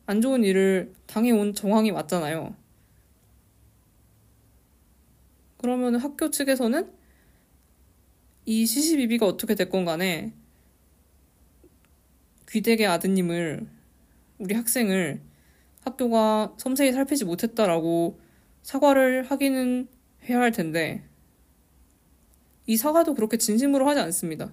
안 0.06 0.20
좋은 0.20 0.42
일을 0.42 0.92
당해온 1.06 1.54
정황이 1.54 1.92
맞잖아요. 1.92 2.54
그러면 5.58 5.96
학교 5.96 6.30
측에서는 6.30 6.97
이 8.48 8.64
CCBB가 8.64 9.26
어떻게 9.26 9.54
됐건 9.54 9.84
간에 9.84 10.32
귀대의 12.48 12.86
아드님을 12.86 13.68
우리 14.38 14.54
학생을 14.54 15.20
학교가 15.82 16.54
섬세히 16.56 16.92
살피지 16.92 17.26
못했다라고 17.26 18.18
사과를 18.62 19.24
하기는 19.24 19.86
해야 20.24 20.40
할 20.40 20.50
텐데 20.50 21.06
이 22.64 22.78
사과도 22.78 23.12
그렇게 23.12 23.36
진심으로 23.36 23.86
하지 23.86 24.00
않습니다. 24.00 24.50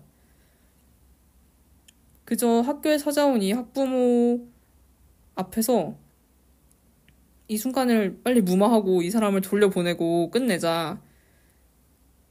그저 2.25 2.49
학교에 2.49 2.97
찾아온 2.97 3.41
이 3.41 3.53
학부모 3.53 4.45
앞에서 5.35 5.95
이 7.47 7.55
순간을 7.55 8.19
빨리 8.25 8.41
무마하고 8.41 9.03
이 9.03 9.09
사람을 9.09 9.39
돌려보내고 9.39 10.31
끝내자 10.31 10.99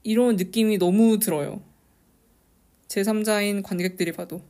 이런 0.04 0.36
느낌이 0.36 0.78
너무 0.78 1.18
들어요. 1.18 1.62
제3자인 2.88 3.62
관객들이 3.62 4.12
봐도. 4.12 4.42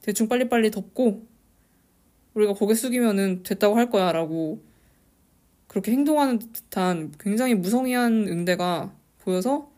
대충 0.00 0.28
빨리빨리 0.28 0.70
덮고 0.70 1.26
우리가 2.34 2.54
고개 2.54 2.74
숙이면은 2.74 3.42
됐다고 3.42 3.76
할 3.76 3.90
거야 3.90 4.12
라고 4.12 4.62
그렇게 5.66 5.92
행동하는 5.92 6.38
듯한 6.38 7.12
굉장히 7.18 7.54
무성의한 7.54 8.28
응대가 8.28 8.94
보여서 9.18 9.70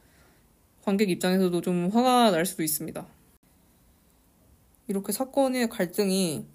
관객 0.83 1.09
입장에서도 1.09 1.61
좀 1.63 1.89
화가 1.91 2.31
날 2.31 2.45
수도 2.45 2.63
있습니다. 2.63 3.07
이렇게 4.89 5.13
사건의 5.13 5.69
갈등이 5.71 6.47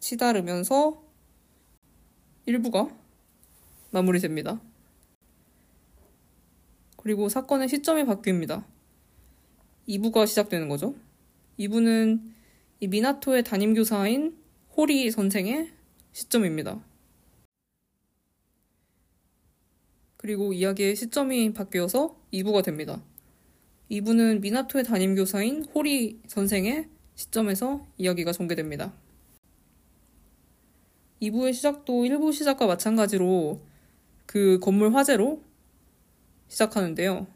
치달으면서 0.00 1.02
1부가 2.48 2.90
마무리됩니다. 3.90 4.60
그리고 7.02 7.30
사건의 7.30 7.68
시점이 7.68 8.04
바뀝니다. 8.04 8.62
2부가 9.88 10.26
시작되는 10.26 10.68
거죠. 10.68 10.94
2부는 11.58 12.20
이 12.80 12.88
미나토의 12.88 13.42
담임 13.42 13.72
교사인 13.72 14.36
호리 14.76 15.10
선생의 15.10 15.72
시점입니다. 16.12 16.84
그리고 20.18 20.52
이야기의 20.52 20.94
시점이 20.94 21.54
바뀌어서 21.54 22.20
2부가 22.34 22.62
됩니다. 22.62 23.02
2부는 23.90 24.40
미나토의 24.40 24.84
담임 24.84 25.14
교사인 25.14 25.64
호리 25.74 26.20
선생의 26.26 26.86
시점에서 27.14 27.86
이야기가 27.96 28.32
전개됩니다. 28.32 28.92
2부의 31.22 31.54
시작도 31.54 32.04
1부 32.04 32.34
시작과 32.34 32.66
마찬가지로 32.66 33.62
그 34.26 34.58
건물 34.60 34.94
화재로 34.94 35.42
시작하는데요. 36.50 37.26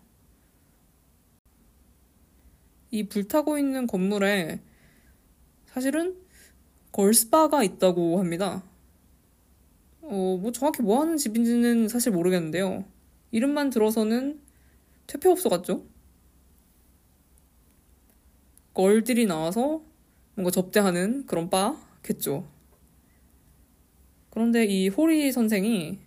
이 2.91 3.09
불타고 3.09 3.59
있는 3.59 3.87
건물에 3.87 4.61
사실은 5.67 6.17
걸스바가 6.93 7.65
있다고 7.65 8.19
합니다. 8.19 8.63
어, 10.03 10.39
뭐 10.41 10.53
정확히 10.53 10.83
뭐 10.83 11.01
하는 11.01 11.17
집인지는 11.17 11.89
사실 11.89 12.13
모르겠는데요. 12.13 12.85
이름만 13.31 13.71
들어서는 13.71 14.41
퇴폐업소 15.07 15.49
같죠? 15.49 15.85
걸들이 18.75 19.27
나와서 19.27 19.83
뭔가 20.35 20.51
접대하는 20.51 21.25
그런 21.27 21.49
바겠죠. 21.51 22.49
그런데 24.31 24.65
이 24.65 24.89
호리 24.89 25.31
선생이 25.31 25.99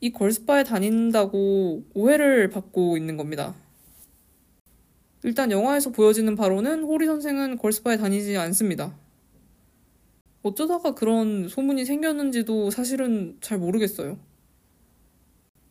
이 0.00 0.10
걸스바에 0.10 0.64
다닌다고 0.64 1.82
오해를 1.94 2.50
받고 2.50 2.96
있는 2.96 3.16
겁니다. 3.16 3.54
일단 5.24 5.50
영화에서 5.50 5.90
보여지는 5.90 6.36
바로는 6.36 6.84
호리 6.84 7.06
선생은 7.06 7.58
걸스바에 7.58 7.96
다니지 7.96 8.36
않습니다. 8.36 8.96
어쩌다가 10.42 10.94
그런 10.94 11.48
소문이 11.48 11.84
생겼는지도 11.84 12.70
사실은 12.70 13.36
잘 13.40 13.58
모르겠어요. 13.58 14.18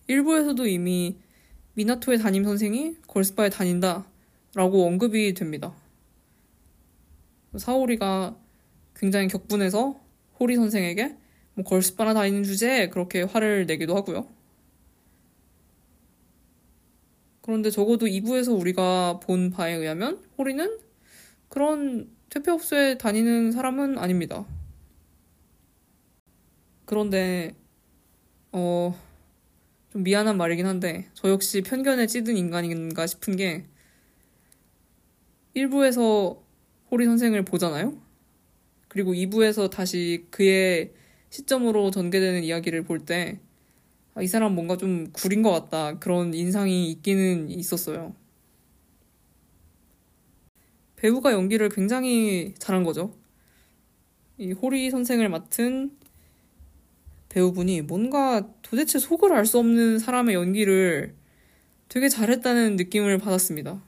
일부에서도 0.08 0.68
이미 0.68 1.18
미나토의 1.76 2.18
담임 2.18 2.44
선생이 2.44 2.98
걸스바에 3.08 3.50
다닌다 3.50 4.06
라고 4.56 4.86
언급이 4.86 5.34
됩니다. 5.34 5.74
사오리가 7.56 8.36
굉장히 8.96 9.28
격분해서 9.28 10.00
호리 10.40 10.56
선생에게 10.56 11.16
뭐 11.58 11.66
걸스바나 11.66 12.14
다니는 12.14 12.44
주제에 12.44 12.90
그렇게 12.90 13.24
화를 13.24 13.66
내기도 13.66 13.96
하고요. 13.96 14.28
그런데 17.42 17.72
적어도 17.72 18.06
2부에서 18.06 18.56
우리가 18.56 19.20
본 19.22 19.50
바에 19.50 19.74
의하면 19.74 20.24
호리는 20.38 20.78
그런 21.50 22.12
퇴폐업소에 22.30 23.00
다니는 23.00 23.52
사람은 23.52 23.98
아닙니다. 23.98 24.46
그런데 26.86 27.56
어, 28.52 28.96
좀 29.92 30.04
미안한 30.04 30.38
말이긴 30.38 30.68
한데 30.68 31.10
저 31.16 31.28
역시 31.32 31.64
편견에 31.64 32.06
찌든 32.06 32.38
인간인가 32.38 33.08
싶은 33.08 33.36
게 33.36 33.66
일부에서 35.56 36.40
호리 36.92 37.06
선생을 37.06 37.46
보잖아요. 37.46 38.00
그리고 38.90 39.14
2부에서 39.14 39.72
다시 39.72 40.28
그의 40.30 40.94
시점으로 41.38 41.92
전개되는 41.92 42.44
이야기를 42.44 42.84
볼 42.84 43.00
때, 43.00 43.40
아, 44.16 44.24
이 44.24 44.28
사람 44.28 44.56
뭔가 44.56 44.76
좀 44.78 45.12
구린 45.14 45.44
것 45.44 45.52
같다. 45.52 46.00
그런 46.00 46.34
인상이 46.34 46.90
있기는 46.92 47.50
있었어요. 47.52 48.16
배우가 50.96 51.32
연기를 51.34 51.70
굉장히 51.70 52.56
잘한 52.58 52.84
거죠. 52.84 53.14
이 54.40 54.52
호리 54.52 54.90
선생을 54.90 55.30
맡은 55.30 55.96
배우분이 57.30 57.82
뭔가 57.84 58.50
도대체 58.64 58.98
속을 58.98 59.32
알 59.34 59.46
수 59.46 59.60
없는 59.60 60.00
사람의 60.00 60.34
연기를 60.34 61.14
되게 61.88 62.10
잘했다는 62.10 62.78
느낌을 62.78 63.20
받았습니다. 63.20 63.84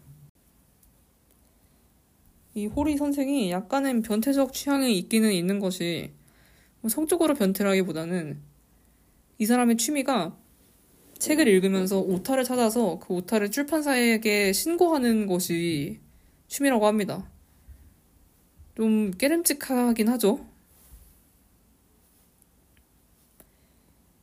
이 2.53 2.67
호리 2.67 2.97
선생이 2.97 3.49
약간은 3.49 4.03
변태적 4.03 4.53
취향이 4.53 4.95
있기는 4.99 5.31
있는 5.31 5.59
것이 5.59 6.11
뭐 6.11 6.18
성적으로 6.87 7.33
변태라기보다는 7.35 8.39
이 9.37 9.45
사람의 9.45 9.77
취미가 9.77 10.37
책을 11.17 11.47
읽으면서 11.47 11.99
오타를 11.99 12.43
찾아서 12.45 12.99
그 12.99 13.13
오타를 13.15 13.51
출판사에게 13.51 14.53
신고하는 14.53 15.27
것이 15.27 15.99
취미라고 16.47 16.87
합니다. 16.87 17.29
좀 18.75 19.11
깨름직하긴 19.11 20.07
하죠. 20.07 20.45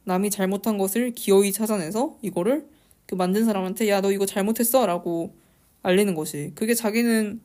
남이 0.04 0.30
잘못한 0.30 0.78
것을 0.78 1.10
기어이 1.12 1.52
찾아내서 1.52 2.18
이거를 2.22 2.66
그 3.06 3.14
만든 3.14 3.44
사람한테 3.44 3.88
야 3.88 4.00
너 4.00 4.12
이거 4.12 4.24
잘못했어 4.24 4.86
라고 4.86 5.34
알리는 5.82 6.14
것이 6.14 6.52
그게 6.54 6.74
자기는 6.74 7.40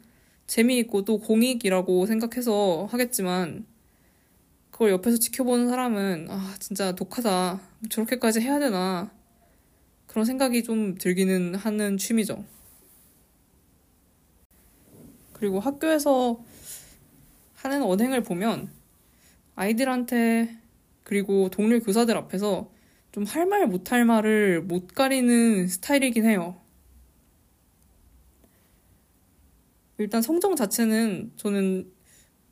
재미있고 0.47 1.04
또 1.06 1.19
공익이라고 1.19 2.06
생각해서 2.06 2.88
하겠지만 2.91 3.65
그걸 4.82 4.94
옆에서 4.94 5.17
지켜보는 5.17 5.70
사람은 5.70 6.26
아 6.32 6.56
진짜 6.58 6.91
독하다 6.94 7.62
저렇게까지 7.91 8.41
해야 8.41 8.58
되나 8.58 9.12
그런 10.08 10.26
생각이 10.26 10.63
좀 10.63 10.96
들기는 10.96 11.54
하는 11.54 11.98
취미죠. 11.98 12.44
그리고 15.34 15.60
학교에서 15.60 16.44
하는 17.54 17.84
언행을 17.84 18.24
보면 18.24 18.72
아이들한테 19.56 20.58
그리고 21.04 21.50
동료 21.52 21.80
교사들 21.80 22.17
앞에서 22.17 22.72
좀 23.12 23.26
할 23.26 23.46
말 23.46 23.67
못 23.67 23.91
할 23.91 24.04
말을 24.04 24.63
못 24.63 24.88
가리는 24.96 25.67
스타일이긴 25.67 26.26
해요. 26.26 26.60
일단 30.00 30.24
성정 30.24 30.56
자체는 30.56 31.34
저는 31.36 31.88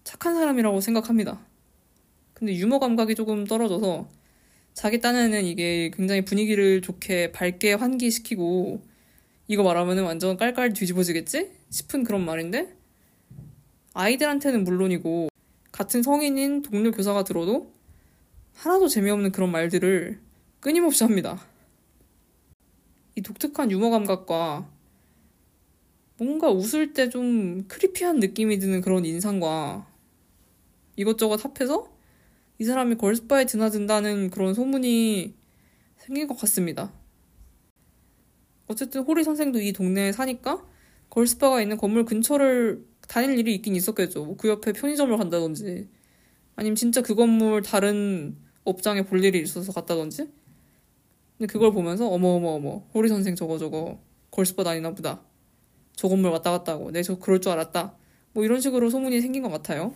착한 0.03 0.35
사람이라고 0.35 0.79
생각합니다. 0.79 1.48
근데 2.39 2.55
유머 2.55 2.79
감각이 2.79 3.15
조금 3.15 3.45
떨어져서 3.45 4.07
자기 4.73 5.01
딴에는 5.01 5.43
이게 5.43 5.91
굉장히 5.93 6.23
분위기를 6.23 6.81
좋게 6.81 7.33
밝게 7.33 7.73
환기시키고 7.73 8.81
이거 9.49 9.63
말하면 9.63 9.99
완전 10.05 10.37
깔깔 10.37 10.71
뒤집어지겠지? 10.71 11.51
싶은 11.69 12.05
그런 12.05 12.23
말인데 12.23 12.73
아이들한테는 13.93 14.63
물론이고 14.63 15.27
같은 15.73 16.01
성인인 16.01 16.61
동료 16.61 16.91
교사가 16.91 17.25
들어도 17.25 17.73
하나도 18.53 18.87
재미없는 18.87 19.33
그런 19.33 19.51
말들을 19.51 20.17
끊임없이 20.61 21.03
합니다. 21.03 21.45
이 23.17 23.21
독특한 23.21 23.69
유머 23.69 23.89
감각과 23.89 24.69
뭔가 26.15 26.49
웃을 26.49 26.93
때 26.93 27.09
좀 27.09 27.65
크리피한 27.67 28.19
느낌이 28.21 28.59
드는 28.59 28.79
그런 28.79 29.03
인상과 29.03 29.87
이것저것 30.95 31.43
합해서 31.43 31.98
이 32.59 32.65
사람이 32.65 32.95
걸스바에 32.95 33.45
드나든다는 33.45 34.29
그런 34.31 34.53
소문이 34.53 35.33
생긴 35.97 36.27
것 36.27 36.37
같습니다. 36.37 36.91
어쨌든 38.67 39.01
호리 39.01 39.23
선생도 39.23 39.59
이 39.61 39.73
동네에 39.73 40.11
사니까 40.11 40.65
걸스바가 41.09 41.61
있는 41.61 41.77
건물 41.77 42.05
근처를 42.05 42.85
다닐 43.07 43.37
일이 43.39 43.55
있긴 43.55 43.75
있었겠죠. 43.75 44.25
뭐 44.25 44.35
그 44.37 44.47
옆에 44.49 44.73
편의점을 44.73 45.15
간다든지 45.17 45.89
아니면 46.55 46.75
진짜 46.75 47.01
그 47.01 47.15
건물 47.15 47.61
다른 47.63 48.37
업장에 48.65 49.03
볼 49.03 49.23
일이 49.23 49.41
있어서 49.41 49.71
갔다든지 49.71 50.29
근데 51.37 51.51
그걸 51.51 51.71
보면서 51.71 52.07
어머 52.09 52.29
어머 52.29 52.49
어머 52.49 52.83
호리 52.93 53.07
선생 53.09 53.35
저거 53.35 53.57
저거 53.57 53.99
걸스바 54.31 54.63
다니나 54.63 54.93
보다 54.93 55.21
저 55.95 56.07
건물 56.09 56.31
왔다 56.31 56.51
갔다 56.51 56.73
하고 56.73 56.91
내 56.91 57.01
저 57.01 57.17
그럴 57.17 57.41
줄 57.41 57.51
알았다 57.53 57.95
뭐 58.33 58.43
이런 58.43 58.59
식으로 58.61 58.89
소문이 58.89 59.21
생긴 59.21 59.43
것 59.43 59.49
같아요 59.49 59.93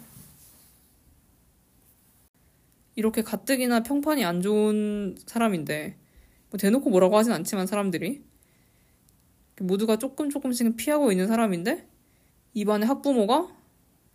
이렇게 2.95 3.21
가뜩이나 3.21 3.84
평판이 3.84 4.23
안 4.23 4.41
좋은 4.41 5.17
사람인데 5.25 5.97
뭐 6.49 6.58
대놓고 6.58 6.89
뭐라고 6.89 7.17
하진 7.17 7.32
않지만 7.32 7.65
사람들이 7.65 8.23
모두가 9.60 9.97
조금 9.97 10.29
조금씩 10.29 10.75
피하고 10.77 11.12
있는 11.12 11.27
사람인데 11.27 11.88
입안에 12.53 12.86
학부모가 12.86 13.56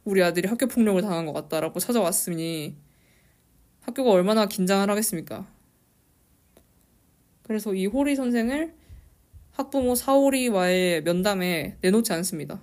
우리 0.04 0.22
아들이 0.22 0.48
학교 0.48 0.66
폭력을 0.66 1.00
당한 1.02 1.26
것 1.26 1.32
같다라고 1.32 1.80
찾아왔으니 1.80 2.76
학교가 3.80 4.10
얼마나 4.10 4.46
긴장을 4.46 4.88
하겠습니까? 4.88 5.46
그래서 7.42 7.74
이 7.74 7.86
호리 7.86 8.14
선생을 8.14 8.74
학부모 9.52 9.94
사오리와의 9.94 11.02
면담에 11.02 11.78
내놓지 11.80 12.12
않습니다. 12.12 12.62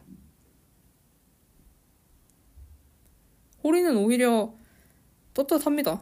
호리는 3.64 3.98
오히려 3.98 4.56
떳떳합니다. 5.36 6.02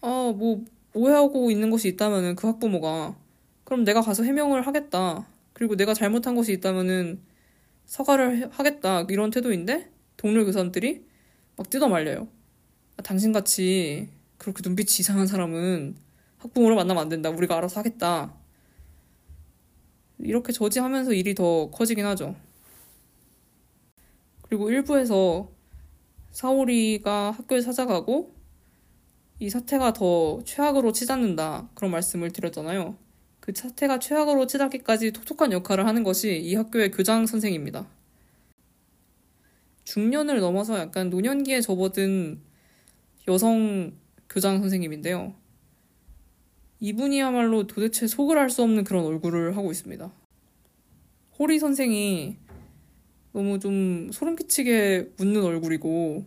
아, 0.00 0.32
뭐, 0.34 0.64
오해하고 0.94 1.50
있는 1.50 1.70
것이 1.70 1.88
있다면은 1.88 2.36
그 2.36 2.46
학부모가, 2.46 3.16
그럼 3.64 3.84
내가 3.84 4.00
가서 4.00 4.22
해명을 4.22 4.66
하겠다. 4.66 5.26
그리고 5.52 5.76
내가 5.76 5.92
잘못한 5.92 6.34
것이 6.34 6.52
있다면은 6.52 7.20
사과를 7.84 8.48
하겠다. 8.50 9.02
이런 9.10 9.30
태도인데, 9.30 9.90
동료 10.16 10.44
교사들이 10.44 11.04
막 11.56 11.68
뜯어 11.68 11.88
말려요. 11.88 12.28
아, 12.96 13.02
당신같이 13.02 14.08
그렇게 14.38 14.62
눈빛이 14.64 15.00
이상한 15.00 15.26
사람은 15.26 15.96
학부모를 16.38 16.76
만나면 16.76 17.02
안 17.02 17.08
된다. 17.08 17.30
우리가 17.30 17.56
알아서 17.56 17.80
하겠다. 17.80 18.32
이렇게 20.20 20.52
저지하면서 20.52 21.12
일이 21.12 21.34
더 21.34 21.70
커지긴 21.70 22.06
하죠. 22.06 22.34
그리고 24.42 24.70
일부에서 24.70 25.50
사오리가 26.38 27.32
학교에 27.32 27.60
찾아가고 27.60 28.32
이 29.40 29.50
사태가 29.50 29.92
더 29.92 30.40
최악으로 30.44 30.92
치닫는다. 30.92 31.68
그런 31.74 31.90
말씀을 31.90 32.30
드렸잖아요. 32.30 32.96
그 33.40 33.52
사태가 33.52 33.98
최악으로 33.98 34.46
치닫기까지 34.46 35.10
톡톡한 35.10 35.50
역할을 35.50 35.84
하는 35.84 36.04
것이 36.04 36.38
이 36.38 36.54
학교의 36.54 36.92
교장 36.92 37.26
선생입니다. 37.26 37.88
중년을 39.82 40.38
넘어서 40.38 40.78
약간 40.78 41.10
노년기에 41.10 41.60
접어든 41.60 42.40
여성 43.26 43.94
교장 44.30 44.60
선생님인데요. 44.60 45.34
이분이야말로 46.78 47.66
도대체 47.66 48.06
속을 48.06 48.38
알 48.38 48.48
수 48.48 48.62
없는 48.62 48.84
그런 48.84 49.04
얼굴을 49.06 49.56
하고 49.56 49.72
있습니다. 49.72 50.12
호리 51.40 51.58
선생이 51.58 52.36
너무 53.32 53.58
좀 53.58 54.10
소름 54.12 54.36
끼치게 54.36 55.12
웃는 55.20 55.42
얼굴이고 55.42 56.24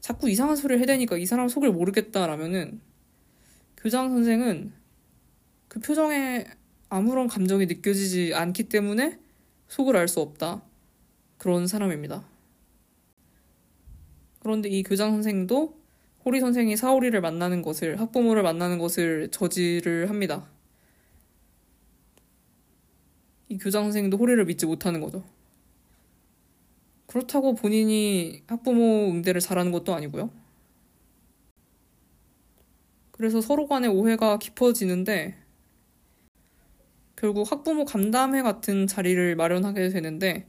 자꾸 0.00 0.28
이상한 0.28 0.56
소리를 0.56 0.80
해대니까 0.82 1.16
이 1.16 1.26
사람 1.26 1.48
속을 1.48 1.72
모르겠다라면은 1.72 2.80
교장 3.76 4.10
선생은 4.10 4.72
그 5.68 5.80
표정에 5.80 6.46
아무런 6.88 7.28
감정이 7.28 7.66
느껴지지 7.66 8.34
않기 8.34 8.64
때문에 8.64 9.18
속을 9.68 9.96
알 9.96 10.08
수 10.08 10.20
없다. 10.20 10.62
그런 11.36 11.66
사람입니다. 11.66 12.24
그런데 14.40 14.68
이 14.68 14.82
교장 14.82 15.12
선생도 15.12 15.78
호리 16.24 16.40
선생이 16.40 16.76
사오리를 16.76 17.18
만나는 17.20 17.62
것을 17.62 18.00
학부모를 18.00 18.42
만나는 18.42 18.78
것을 18.78 19.28
저지를 19.30 20.10
합니다. 20.10 20.50
이 23.48 23.58
교장 23.58 23.84
선생도 23.84 24.16
호리를 24.16 24.44
믿지 24.44 24.66
못하는 24.66 25.00
거죠. 25.00 25.24
그렇다고 27.08 27.54
본인이 27.54 28.42
학부모 28.46 29.10
응대를 29.10 29.40
잘하는 29.40 29.72
것도 29.72 29.94
아니고요. 29.94 30.30
그래서 33.10 33.40
서로 33.40 33.66
간의 33.66 33.90
오해가 33.90 34.38
깊어지는데 34.38 35.36
결국 37.16 37.50
학부모 37.50 37.86
간담회 37.86 38.42
같은 38.42 38.86
자리를 38.86 39.34
마련하게 39.36 39.88
되는데 39.88 40.46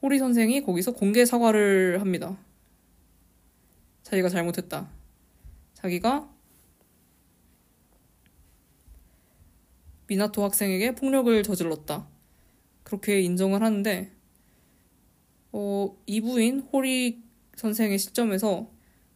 호리 0.00 0.18
선생이 0.18 0.62
거기서 0.62 0.92
공개 0.92 1.24
사과를 1.26 2.00
합니다. 2.00 2.36
자기가 4.02 4.30
잘못했다. 4.30 4.90
자기가 5.74 6.28
미나토 10.06 10.42
학생에게 10.42 10.94
폭력을 10.94 11.42
저질렀다. 11.42 12.08
그렇게 12.84 13.20
인정을 13.20 13.62
하는데 13.62 14.21
어, 15.52 15.94
이부인 16.06 16.60
호리 16.72 17.22
선생의 17.56 17.98
시점에서 17.98 18.70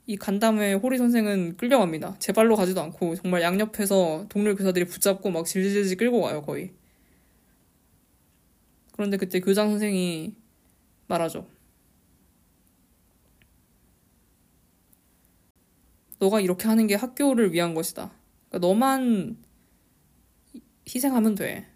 이 0.06 0.16
간담회 0.16 0.74
호리 0.74 0.98
선생은 0.98 1.56
끌려갑니다. 1.56 2.16
제 2.18 2.32
발로 2.32 2.54
가지도 2.54 2.80
않고 2.80 3.16
정말 3.16 3.42
양옆에서 3.42 4.26
동료 4.28 4.54
교사들이 4.54 4.84
붙잡고 4.84 5.30
막 5.30 5.46
질질질 5.46 5.96
끌고 5.96 6.20
와요, 6.20 6.42
거의. 6.42 6.72
그런데 8.92 9.16
그때 9.16 9.40
교장 9.40 9.70
선생이 9.70 10.36
말하죠. 11.08 11.46
너가 16.18 16.40
이렇게 16.40 16.68
하는 16.68 16.86
게 16.86 16.94
학교를 16.94 17.52
위한 17.52 17.74
것이다. 17.74 18.12
그러니까 18.48 18.66
너만 18.66 19.36
희생하면 20.88 21.34
돼. 21.34 21.66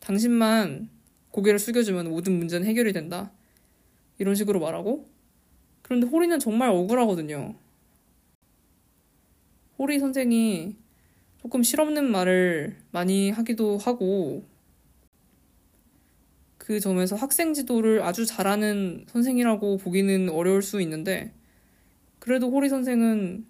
당신만 0.00 0.90
고개를 1.30 1.58
숙여주면 1.58 2.08
모든 2.08 2.38
문제는 2.38 2.66
해결이 2.66 2.92
된다. 2.92 3.32
이런 4.18 4.34
식으로 4.34 4.60
말하고 4.60 5.08
그런데 5.82 6.06
호리는 6.06 6.38
정말 6.38 6.70
억울하거든요. 6.70 7.54
호리 9.78 9.98
선생이 10.00 10.76
조금 11.40 11.62
실없는 11.62 12.10
말을 12.10 12.76
많이 12.90 13.30
하기도 13.30 13.78
하고 13.78 14.44
그 16.58 16.80
점에서 16.80 17.16
학생 17.16 17.54
지도를 17.54 18.02
아주 18.02 18.26
잘하는 18.26 19.06
선생이라고 19.08 19.78
보기는 19.78 20.28
어려울 20.28 20.62
수 20.62 20.80
있는데 20.82 21.32
그래도 22.18 22.50
호리 22.50 22.68
선생은 22.68 23.46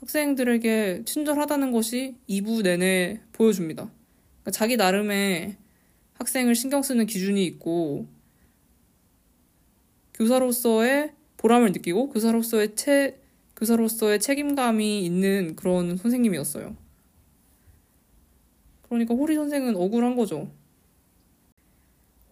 학생들에게 0.00 1.04
친절하다는 1.06 1.70
것이 1.70 2.16
2부 2.28 2.62
내내 2.62 3.22
보여줍니다. 3.32 3.84
그러니까 3.84 4.50
자기 4.50 4.76
나름의 4.76 5.56
학생을 6.14 6.54
신경 6.54 6.82
쓰는 6.82 7.06
기준이 7.06 7.46
있고 7.46 8.08
교사로서의 10.14 11.12
보람을 11.36 11.72
느끼고 11.72 12.10
교사로서의 12.10 12.74
채, 12.76 13.18
교사로서의 13.56 14.20
책임감이 14.20 15.04
있는 15.04 15.56
그런 15.56 15.96
선생님이었어요. 15.96 16.76
그러니까 18.88 19.14
호리 19.14 19.34
선생은 19.34 19.76
억울한 19.76 20.16
거죠. 20.16 20.50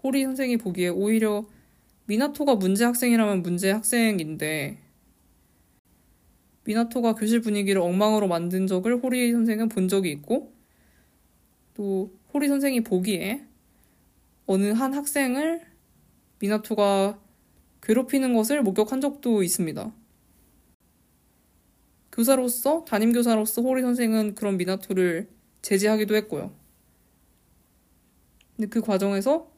호리 0.03 0.23
선생이 0.23 0.57
보기에 0.57 0.89
오히려 0.89 1.47
미나토가 2.07 2.57
문제 2.57 2.85
학생이라면 2.85 3.43
문제 3.43 3.71
학생인데 3.71 4.79
미나토가 6.65 7.15
교실 7.15 7.41
분위기를 7.41 7.81
엉망으로 7.81 8.29
만든 8.29 8.67
적을 8.67 9.03
호리 9.03 9.33
선생은 9.33 9.69
본 9.69 9.89
적이 9.89 10.13
있고 10.13 10.53
또 11.75 12.13
호리 12.33 12.49
선생이 12.49 12.83
보기에 12.83 13.45
어느 14.47 14.73
한 14.73 14.95
학생을 14.95 15.63
미나토가 16.39 17.19
괴롭히는 17.83 18.33
것을 18.35 18.63
목격한 18.63 19.01
적도 19.01 19.43
있습니다. 19.43 19.93
교사로서, 22.13 22.85
담임교사로서 22.85 23.63
호리 23.63 23.83
선생은 23.83 24.35
그런 24.35 24.57
미나토를 24.57 25.29
제지하기도 25.63 26.15
했고요. 26.17 26.53
근데 28.57 28.69
그 28.69 28.81
과정에서 28.81 29.51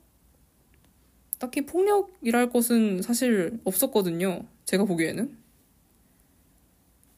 딱히 1.38 1.66
폭력이랄 1.66 2.50
것은 2.50 3.02
사실 3.02 3.58
없었거든요. 3.64 4.44
제가 4.64 4.84
보기에는. 4.84 5.36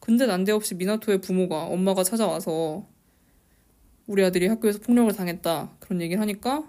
근데 0.01 0.27
난데없이 0.27 0.75
미나토의 0.77 1.21
부모가 1.21 1.67
엄마가 1.67 2.03
찾아와서 2.03 2.87
우리 4.07 4.25
아들이 4.25 4.47
학교에서 4.47 4.79
폭력을 4.79 5.13
당했다 5.13 5.77
그런 5.81 6.01
얘기를 6.01 6.21
하니까 6.21 6.65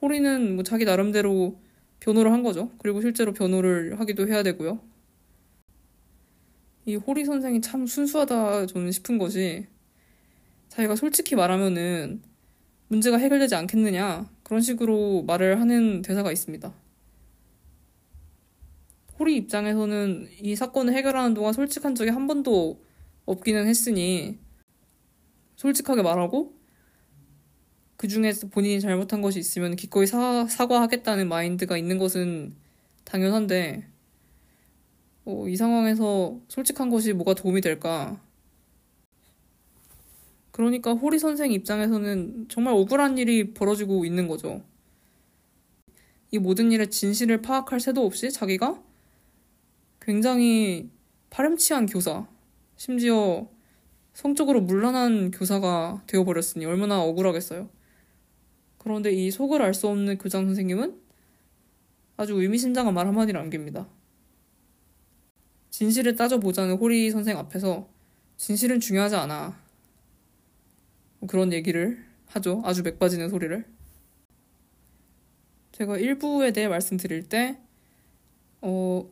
호리는 0.00 0.54
뭐 0.54 0.62
자기 0.62 0.84
나름대로 0.84 1.58
변호를 2.02 2.32
한 2.32 2.42
거죠. 2.42 2.70
그리고 2.78 3.00
실제로 3.00 3.32
변호를 3.32 4.00
하기도 4.00 4.26
해야 4.26 4.42
되고요. 4.42 4.80
이 6.84 6.96
호리 6.96 7.24
선생이 7.24 7.60
참 7.60 7.86
순수하다 7.86 8.66
저는 8.66 8.90
싶은 8.90 9.18
것이 9.18 9.66
자기가 10.68 10.96
솔직히 10.96 11.36
말하면은 11.36 12.20
문제가 12.88 13.18
해결되지 13.18 13.54
않겠느냐 13.54 14.28
그런 14.42 14.60
식으로 14.60 15.22
말을 15.22 15.60
하는 15.60 16.02
대사가 16.02 16.32
있습니다. 16.32 16.74
호리 19.20 19.36
입장에서는 19.36 20.28
이 20.40 20.56
사건을 20.56 20.94
해결하는 20.94 21.34
동안 21.34 21.52
솔직한 21.52 21.94
적이 21.94 22.10
한 22.10 22.26
번도 22.26 22.82
없기는 23.26 23.68
했으니 23.68 24.38
솔직하게 25.54 26.02
말하고 26.02 26.52
그 28.02 28.08
중에서 28.08 28.48
본인이 28.48 28.80
잘못한 28.80 29.22
것이 29.22 29.38
있으면 29.38 29.76
기꺼이 29.76 30.08
사, 30.08 30.44
사과하겠다는 30.48 31.28
마인드가 31.28 31.78
있는 31.78 31.98
것은 31.98 32.52
당연한데, 33.04 33.86
어, 35.24 35.46
이 35.46 35.54
상황에서 35.54 36.36
솔직한 36.48 36.90
것이 36.90 37.12
뭐가 37.12 37.34
도움이 37.34 37.60
될까? 37.60 38.20
그러니까 40.50 40.94
호리 40.94 41.20
선생 41.20 41.52
입장에서는 41.52 42.46
정말 42.48 42.74
억울한 42.74 43.18
일이 43.18 43.54
벌어지고 43.54 44.04
있는 44.04 44.26
거죠. 44.26 44.64
이 46.32 46.40
모든 46.40 46.72
일의 46.72 46.90
진실을 46.90 47.40
파악할 47.40 47.78
새도 47.78 48.04
없이 48.04 48.32
자기가 48.32 48.82
굉장히 50.00 50.90
파렴치한 51.30 51.86
교사, 51.86 52.26
심지어 52.76 53.48
성적으로 54.12 54.60
물러난 54.60 55.30
교사가 55.30 56.02
되어버렸으니 56.08 56.64
얼마나 56.64 57.00
억울하겠어요. 57.00 57.70
그런데 58.82 59.12
이 59.12 59.30
속을 59.30 59.62
알 59.62 59.74
수 59.74 59.88
없는 59.88 60.18
교장 60.18 60.44
선생님은 60.46 61.00
아주 62.16 62.34
의미심장한 62.34 62.92
말 62.92 63.06
한마디를 63.06 63.40
남깁니다. 63.40 63.88
진실을 65.70 66.16
따져보자는 66.16 66.76
호리 66.76 67.10
선생 67.10 67.38
앞에서 67.38 67.88
진실은 68.36 68.80
중요하지 68.80 69.16
않아. 69.16 69.58
뭐 71.20 71.28
그런 71.28 71.52
얘기를 71.52 72.04
하죠. 72.26 72.60
아주 72.64 72.82
맥 72.82 72.98
빠지는 72.98 73.28
소리를. 73.28 73.64
제가 75.72 75.96
일부에 75.98 76.52
대해 76.52 76.68
말씀드릴 76.68 77.28
때, 77.28 77.58
어, 78.60 79.08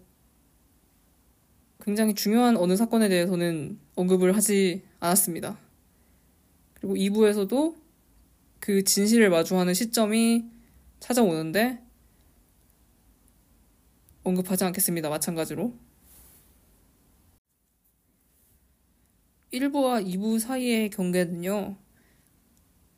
굉장히 1.80 2.14
중요한 2.14 2.56
어느 2.56 2.76
사건에 2.76 3.08
대해서는 3.08 3.78
언급을 3.94 4.36
하지 4.36 4.82
않았습니다. 5.00 5.58
그리고 6.74 6.96
2부에서도 6.96 7.74
그 8.60 8.84
진실을 8.84 9.30
마주하는 9.30 9.72
시점이 9.72 10.44
찾아오는데 11.00 11.82
언급하지 14.22 14.64
않겠습니다. 14.64 15.08
마찬가지로. 15.08 15.74
1부와 19.52 20.06
2부 20.06 20.38
사이의 20.38 20.90
경계는요. 20.90 21.76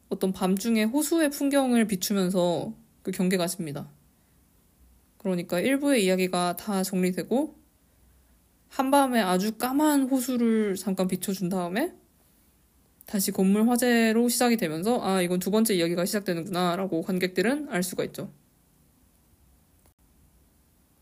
어떤 0.09 0.33
밤중에 0.33 0.85
호수의 0.85 1.31
풍경을 1.31 1.87
비추면서 1.87 2.75
그 3.03 3.13
경계가 3.13 3.47
집니다. 3.47 3.89
그러니까 5.17 5.61
1부의 5.61 6.01
이야기가 6.01 6.57
다 6.57 6.83
정리되고 6.83 7.57
한밤에 8.69 9.21
아주 9.21 9.57
까만 9.57 10.09
호수를 10.09 10.75
잠깐 10.75 11.07
비춰준 11.07 11.49
다음에 11.49 11.95
다시 13.07 13.31
건물 13.33 13.69
화재로 13.69 14.29
시작이 14.29 14.57
되면서 14.57 15.01
아 15.03 15.21
이건 15.23 15.39
두 15.39 15.51
번째 15.51 15.75
이야기가 15.75 16.05
시작되는구나라고 16.05 17.03
관객들은 17.03 17.69
알 17.71 17.83
수가 17.83 18.05
있죠. 18.05 18.33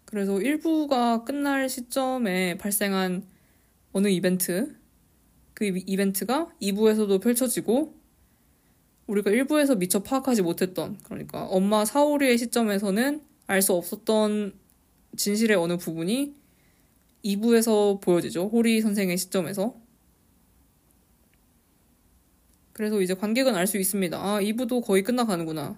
그래서 0.05 0.35
1부가 0.35 1.25
끝날 1.25 1.69
시점에 1.69 2.59
발생한 2.59 3.25
어느 3.93 4.09
이벤트 4.09 4.77
그 5.55 5.67
이벤트가 5.87 6.51
2부에서도 6.61 7.21
펼쳐지고 7.23 7.95
우리가 9.07 9.31
1부에서 9.31 9.79
미처 9.79 10.03
파악하지 10.03 10.43
못했던 10.43 10.99
그러니까 11.05 11.45
엄마 11.47 11.85
사오리의 11.85 12.39
시점에서는 12.39 13.23
알 13.47 13.63
수 13.63 13.73
없었던 13.75 14.55
진실의 15.17 15.57
어느 15.57 15.77
부분이 15.77 16.35
2부에서 17.25 18.01
보여지죠. 18.01 18.49
호리 18.49 18.81
선생의 18.81 19.19
시점에서. 19.19 19.75
그래서 22.81 23.03
이제 23.03 23.13
관객은 23.13 23.55
알 23.57 23.67
수 23.67 23.77
있습니다. 23.77 24.17
아, 24.17 24.41
2부도 24.41 24.83
거의 24.83 25.03
끝나가는구나. 25.03 25.77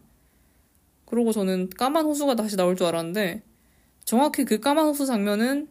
그러고 1.04 1.32
저는 1.32 1.70
까만 1.70 2.04
호수가 2.04 2.36
다시 2.36 2.54
나올 2.56 2.76
줄 2.76 2.86
알았는데 2.86 3.42
정확히 4.04 4.44
그 4.44 4.60
까만 4.60 4.86
호수 4.86 5.04
장면은 5.04 5.66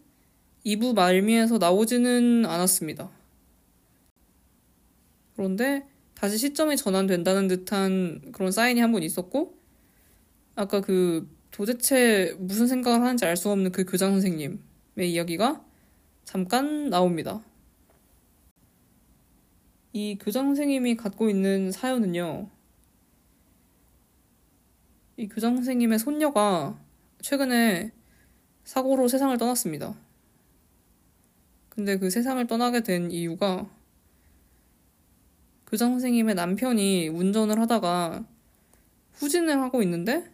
2부 0.65 0.93
말미에서 0.93 1.57
나오지는 1.57 2.45
않았습니다. 2.45 3.09
그런데 5.37 5.87
다시 6.15 6.37
시점이 6.37 6.75
전환된다는 6.75 7.47
듯한 7.47 8.33
그런 8.33 8.51
사인이 8.51 8.81
한 8.81 8.91
번 8.91 9.01
있었고 9.01 9.55
아까 10.55 10.81
그 10.81 11.29
도대체 11.51 12.35
무슨 12.39 12.67
생각을 12.67 12.99
하는지 12.99 13.23
알 13.23 13.37
수 13.37 13.49
없는 13.49 13.71
그 13.71 13.85
교장 13.85 14.11
선생님의 14.11 14.59
이야기가 14.99 15.63
잠깐 16.25 16.89
나옵니다. 16.89 17.41
이 19.93 20.17
교장 20.17 20.45
선생님이 20.45 20.95
갖고 20.95 21.29
있는 21.29 21.71
사연은요. 21.71 22.49
이 25.17 25.27
교장 25.27 25.55
선생님의 25.55 25.99
손녀가 25.99 26.79
최근에 27.21 27.91
사고로 28.63 29.09
세상을 29.09 29.37
떠났습니다. 29.37 29.95
근데 31.69 31.97
그 31.97 32.09
세상을 32.09 32.45
떠나게 32.47 32.83
된 32.83 33.11
이유가 33.11 33.69
교장 35.67 35.91
선생님의 35.91 36.35
남편이 36.35 37.09
운전을 37.09 37.59
하다가 37.59 38.25
후진을 39.13 39.61
하고 39.61 39.83
있는데 39.83 40.31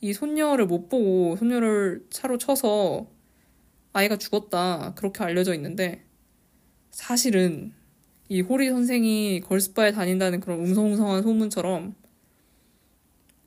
이 0.00 0.14
손녀를 0.14 0.66
못 0.66 0.88
보고 0.88 1.36
손녀를 1.36 2.06
차로 2.10 2.38
쳐서 2.38 3.06
아이가 3.92 4.16
죽었다 4.16 4.94
그렇게 4.94 5.22
알려져 5.24 5.54
있는데 5.54 6.04
사실은 6.90 7.72
이 8.34 8.40
호리 8.40 8.68
선생이 8.68 9.42
걸스바에 9.44 9.92
다닌다는 9.92 10.40
그런 10.40 10.58
웅성웅성한 10.58 11.22
소문처럼 11.22 11.94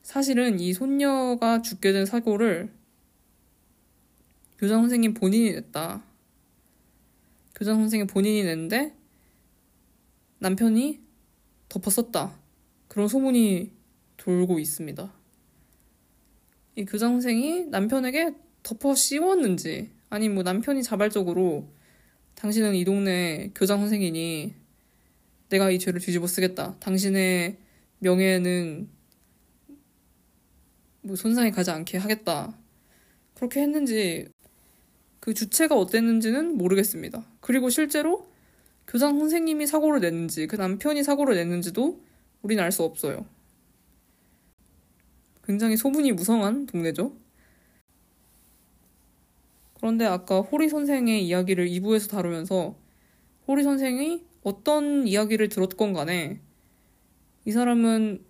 사실은 0.01 0.61
이 0.61 0.71
손녀가 0.71 1.61
죽게 1.61 1.91
된 1.91 2.05
사고를 2.05 2.71
교장 4.57 4.79
선생님 4.83 5.13
본인이 5.13 5.51
냈다. 5.51 6.01
교장 7.55 7.81
선생님 7.81 8.07
본인이 8.07 8.45
냈는데 8.45 8.95
남편이 10.39 11.01
덮었었다. 11.67 12.33
그런 12.87 13.09
소문이 13.09 13.73
돌고 14.15 14.57
있습니다. 14.57 15.13
이 16.77 16.85
교장 16.85 17.11
선생이 17.11 17.65
남편에게 17.65 18.35
덮어 18.63 18.95
씌웠는지, 18.95 19.91
아니 20.09 20.29
뭐 20.29 20.43
남편이 20.43 20.81
자발적으로 20.81 21.67
당신은 22.35 22.73
이 22.75 22.85
동네 22.85 23.51
교장 23.53 23.81
선생이니 23.81 24.56
내가 25.49 25.71
이 25.71 25.79
죄를 25.79 25.99
뒤집어 25.99 26.27
쓰겠다. 26.27 26.75
당신의 26.79 27.57
명예는 27.99 28.89
뭐 31.01 31.15
손상이 31.15 31.51
가지 31.51 31.71
않게 31.71 31.97
하겠다. 31.97 32.57
그렇게 33.33 33.61
했는지 33.61 34.27
그 35.19 35.33
주체가 35.33 35.75
어땠는지는 35.75 36.57
모르겠습니다. 36.57 37.25
그리고 37.39 37.69
실제로 37.69 38.29
교장 38.87 39.19
선생님이 39.19 39.67
사고를 39.67 39.99
냈는지 39.99 40.47
그 40.47 40.55
남편이 40.55 41.03
사고를 41.03 41.35
냈는지도 41.35 42.01
우리는 42.41 42.63
알수 42.63 42.83
없어요. 42.83 43.25
굉장히 45.43 45.77
소문이 45.77 46.11
무성한 46.11 46.65
동네죠. 46.65 47.13
그런데 49.75 50.05
아까 50.05 50.41
호리 50.41 50.67
선생의 50.67 51.25
이야기를 51.25 51.67
2부에서 51.67 52.09
다루면서 52.09 52.75
호리 53.47 53.63
선생이 53.63 54.26
어떤 54.47 55.05
이야기를 55.05 55.49
들었건 55.49 55.91
간에 55.91 56.39
이 57.43 57.51
사람은 57.51 58.23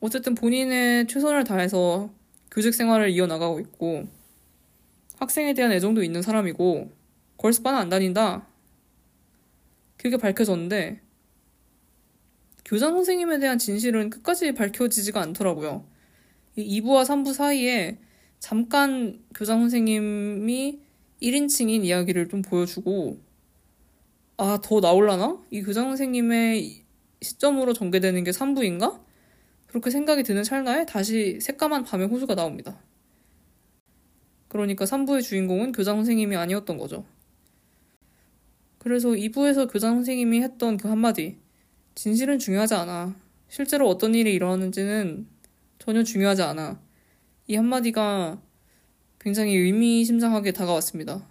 어쨌든 0.00 0.34
본인의 0.34 1.06
최선을 1.08 1.44
다해서 1.44 2.10
교직 2.50 2.72
생활을 2.72 3.10
이어나가고 3.10 3.60
있고 3.60 4.08
학생에 5.18 5.52
대한 5.52 5.70
애정도 5.72 6.02
있는 6.02 6.22
사람이고 6.22 6.90
걸스바는 7.36 7.78
안 7.78 7.90
다닌다. 7.90 8.46
그게 9.98 10.16
밝혀졌는데 10.16 11.02
교장 12.64 12.94
선생님에 12.94 13.38
대한 13.38 13.58
진실은 13.58 14.08
끝까지 14.08 14.52
밝혀지지가 14.52 15.20
않더라고요. 15.20 15.84
이 16.56 16.80
2부와 16.80 17.04
3부 17.04 17.34
사이에 17.34 17.98
잠깐 18.38 19.22
교장 19.34 19.60
선생님이 19.60 20.80
1인칭인 21.20 21.84
이야기를 21.84 22.30
좀 22.30 22.40
보여주고 22.40 23.27
아, 24.40 24.60
더 24.62 24.78
나올라나? 24.78 25.42
이 25.50 25.62
교장 25.62 25.88
선생님의 25.88 26.84
시점으로 27.20 27.72
전개되는 27.72 28.22
게 28.22 28.30
3부인가? 28.30 29.02
그렇게 29.66 29.90
생각이 29.90 30.22
드는 30.22 30.44
찰나에 30.44 30.86
다시 30.86 31.40
새까만 31.40 31.82
밤의 31.82 32.06
호수가 32.06 32.36
나옵니다. 32.36 32.80
그러니까 34.46 34.84
3부의 34.84 35.24
주인공은 35.24 35.72
교장 35.72 35.96
선생님이 35.96 36.36
아니었던 36.36 36.78
거죠. 36.78 37.04
그래서 38.78 39.08
2부에서 39.08 39.70
교장 39.70 39.96
선생님이 39.96 40.40
했던 40.42 40.76
그 40.76 40.86
한마디. 40.86 41.38
진실은 41.96 42.38
중요하지 42.38 42.74
않아. 42.74 43.16
실제로 43.48 43.88
어떤 43.88 44.14
일이 44.14 44.32
일어나는지는 44.32 45.26
전혀 45.80 46.04
중요하지 46.04 46.42
않아. 46.42 46.80
이 47.48 47.56
한마디가 47.56 48.40
굉장히 49.18 49.56
의미심장하게 49.56 50.52
다가왔습니다. 50.52 51.26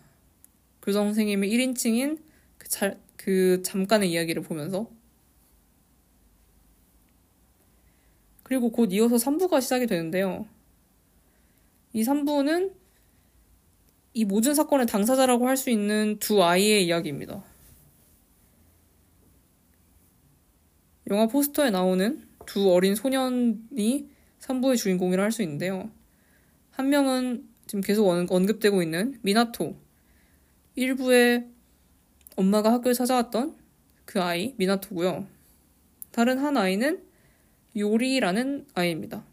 교장 0.82 1.06
선생님의 1.06 1.50
1인칭인 1.50 2.27
그, 2.68 2.70
잘, 2.70 3.00
그 3.16 3.62
잠깐의 3.64 4.12
이야기를 4.12 4.44
보면서. 4.44 4.90
그리고 8.44 8.72
곧 8.72 8.92
이어서 8.92 9.16
3부가 9.16 9.62
시작이 9.62 9.88
되는데요. 9.88 10.46
이 11.94 12.04
3부는 12.04 12.74
이 14.14 14.26
모든 14.26 14.54
사건의 14.54 14.88
당사자라고 14.88 15.48
할 15.48 15.58
수 15.58 15.70
있는 15.70 16.18
두 16.20 16.44
아이의 16.44 16.86
이야기입니다. 16.86 17.44
영화 21.10 21.28
포스터에 21.28 21.70
나오는 21.70 22.28
두 22.46 22.72
어린 22.72 22.96
소년이 22.96 24.10
3부의 24.40 24.78
주인공이라 24.78 25.24
할 25.24 25.32
수 25.32 25.42
있는데요. 25.42 25.90
한 26.72 26.90
명은 26.90 27.48
지금 27.66 27.82
계속 27.82 28.08
언급되고 28.08 28.82
있는 28.82 29.18
미나토. 29.22 29.76
1부에 30.78 31.57
엄마가 32.38 32.72
학교에 32.72 32.94
찾아왔던 32.94 33.56
그 34.06 34.22
아이, 34.22 34.54
미나토고요. 34.58 35.26
다른 36.12 36.38
한 36.38 36.56
아이는 36.56 37.04
요리라는 37.76 38.68
아이입니다. 38.76 39.26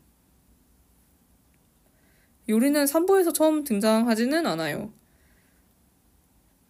요리는 2.48 2.84
3부에서 2.84 3.32
처음 3.34 3.62
등장하지는 3.64 4.46
않아요. 4.46 4.90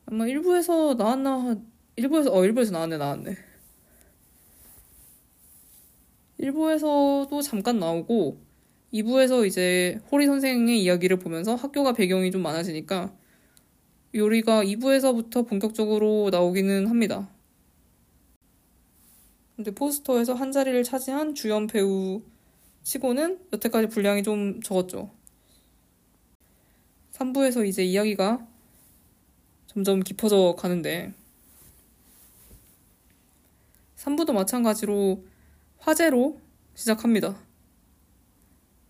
아마 0.07 0.25
1부에서 0.25 0.97
나왔나, 0.97 1.57
1부에서, 1.97 2.33
어, 2.33 2.41
1부에서 2.41 2.73
나왔네, 2.73 2.99
나왔네. 2.99 3.37
1부에서도 6.41 7.43
잠깐 7.43 7.79
나오고, 7.79 8.41
2부에서 8.93 9.47
이제 9.47 10.01
호리 10.11 10.27
선생의 10.27 10.83
이야기를 10.83 11.19
보면서 11.21 11.55
학교가 11.55 11.93
배경이 11.93 12.33
좀 12.33 12.43
많아지니까, 12.43 13.17
요리가 14.15 14.63
2부에서부터 14.63 15.47
본격적으로 15.47 16.29
나오기는 16.31 16.87
합니다. 16.87 17.29
근데 19.57 19.73
포스터에서 19.73 20.35
한 20.35 20.53
자리를 20.53 20.83
차지한 20.85 21.35
주연 21.35 21.67
배우 21.67 22.23
치고는 22.85 23.41
여태까지 23.53 23.89
분량이 23.89 24.23
좀 24.23 24.61
적었죠. 24.63 25.11
3부에서 27.13 27.67
이제 27.67 27.83
이야기가 27.85 28.47
점점 29.67 30.01
깊어져 30.01 30.55
가는데 30.57 31.13
3부도 33.97 34.33
마찬가지로 34.33 35.25
화제로 35.79 36.41
시작합니다. 36.75 37.37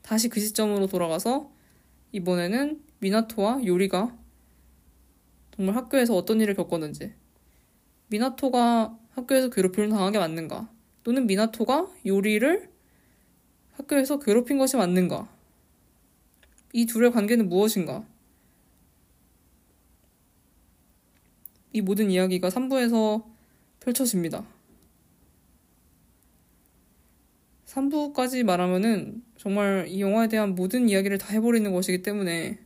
다시 0.03 0.29
그 0.29 0.41
시점으로 0.41 0.87
돌아가서 0.87 1.51
이번에는 2.13 2.83
미나토와 2.99 3.65
요리가 3.65 4.17
정말 5.55 5.77
학교에서 5.77 6.17
어떤 6.17 6.41
일을 6.41 6.55
겪었는지. 6.55 7.15
미나토가 8.09 8.99
학교에서 9.11 9.51
괴롭힘을 9.51 9.89
당하게 9.91 10.19
맞는가? 10.19 10.69
또는 11.05 11.27
미나토가 11.27 11.89
요리를 12.05 12.71
학교에서 13.73 14.19
괴롭힌 14.19 14.59
것이 14.59 14.77
맞는가? 14.77 15.29
이 16.73 16.87
둘의 16.87 17.13
관계는 17.13 17.49
무엇인가? 17.49 18.05
이 21.73 21.81
모든 21.81 22.11
이야기가 22.11 22.49
3부에서 22.49 23.25
펼쳐집니다. 23.81 24.45
3부까지 27.67 28.45
말하면은 28.45 29.23
정말 29.37 29.87
이 29.89 30.01
영화에 30.01 30.29
대한 30.29 30.55
모든 30.55 30.89
이야기를 30.89 31.19
다 31.19 31.29
해버리는 31.33 31.71
것이기 31.73 32.03
때문에 32.03 32.64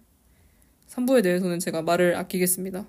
3부에 0.89 1.22
대해서는 1.22 1.59
제가 1.59 1.82
말을 1.82 2.16
아끼겠습니다. 2.16 2.89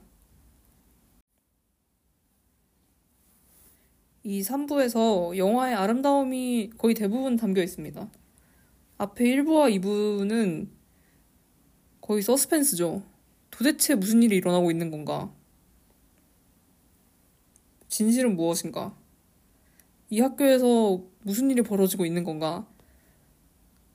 이 4.23 4.41
3부에서 4.41 5.37
영화의 5.37 5.75
아름다움이 5.75 6.71
거의 6.77 6.93
대부분 6.93 7.35
담겨 7.35 7.61
있습니다. 7.61 8.09
앞에 8.97 9.23
1부와 9.25 9.73
2부는 9.79 10.69
거의 12.01 12.21
서스펜스죠. 12.21 13.03
도대체 13.51 13.95
무슨 13.95 14.23
일이 14.23 14.35
일어나고 14.37 14.71
있는 14.71 14.91
건가? 14.91 15.33
진실은 17.87 18.35
무엇인가? 18.35 18.95
이 20.09 20.19
학교에서 20.21 21.03
무슨 21.21 21.51
일이 21.51 21.61
벌어지고 21.61 22.05
있는 22.05 22.23
건가? 22.23 22.67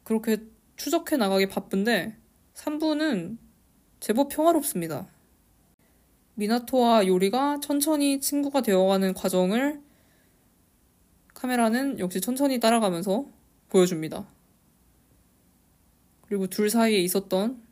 그렇게 0.02 0.38
추적해 0.76 1.16
나가기 1.16 1.46
바쁜데 1.46 2.16
3부는 2.54 3.43
제법 4.04 4.28
평화롭습니다. 4.28 5.06
미나토와 6.34 7.06
요리가 7.06 7.58
천천히 7.60 8.20
친구가 8.20 8.60
되어가는 8.60 9.14
과정을 9.14 9.80
카메라는 11.32 11.98
역시 12.00 12.20
천천히 12.20 12.60
따라가면서 12.60 13.24
보여줍니다. 13.70 14.26
그리고 16.20 16.46
둘 16.48 16.68
사이에 16.68 16.98
있었던 16.98 17.62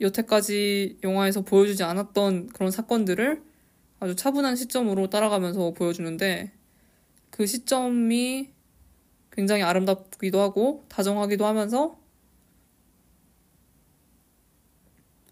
여태까지 0.00 0.98
영화에서 1.02 1.40
보여주지 1.40 1.82
않았던 1.82 2.50
그런 2.50 2.70
사건들을 2.70 3.42
아주 3.98 4.14
차분한 4.14 4.54
시점으로 4.54 5.10
따라가면서 5.10 5.72
보여주는데 5.72 6.52
그 7.30 7.46
시점이 7.46 8.50
굉장히 9.32 9.62
아름답기도 9.64 10.38
하고 10.38 10.84
다정하기도 10.88 11.44
하면서 11.44 11.98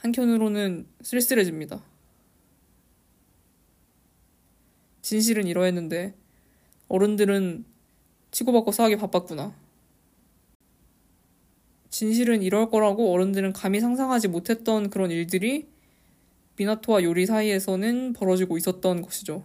한편으로는 0.06 0.86
쓸쓸해집니다. 1.00 1.82
진실은 5.02 5.46
이러했는데 5.46 6.14
어른들은 6.88 7.64
치고받고 8.30 8.72
싸우기 8.72 8.96
바빴구나. 8.96 9.54
진실은 11.90 12.42
이럴 12.42 12.70
거라고 12.70 13.12
어른들은 13.12 13.52
감히 13.52 13.80
상상하지 13.80 14.28
못했던 14.28 14.90
그런 14.90 15.10
일들이 15.10 15.68
미나토와 16.56 17.02
요리 17.02 17.26
사이에서는 17.26 18.12
벌어지고 18.12 18.56
있었던 18.58 19.02
것이죠. 19.02 19.44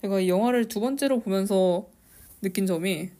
제가 0.00 0.20
이 0.20 0.28
영화를 0.28 0.68
두 0.68 0.80
번째로 0.80 1.20
보면서 1.20 1.88
느낀 2.42 2.66
점이 2.66 3.10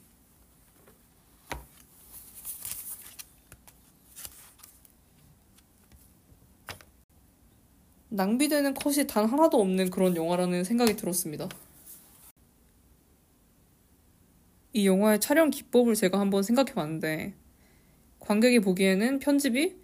낭비되는 8.16 8.72
컷이 8.72 9.06
단 9.06 9.26
하나도 9.26 9.60
없는 9.60 9.90
그런 9.90 10.16
영화라는 10.16 10.64
생각이 10.64 10.96
들었습니다. 10.96 11.48
이 14.72 14.86
영화의 14.86 15.20
촬영 15.20 15.50
기법을 15.50 15.94
제가 15.94 16.18
한번 16.18 16.42
생각해 16.42 16.72
봤는데, 16.72 17.34
관객이 18.20 18.60
보기에는 18.60 19.18
편집이 19.18 19.76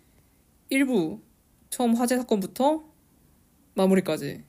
1부, 0.70 1.20
처음 1.68 1.94
화재 1.94 2.16
사건부터 2.16 2.84
마무리까지, 3.74 4.42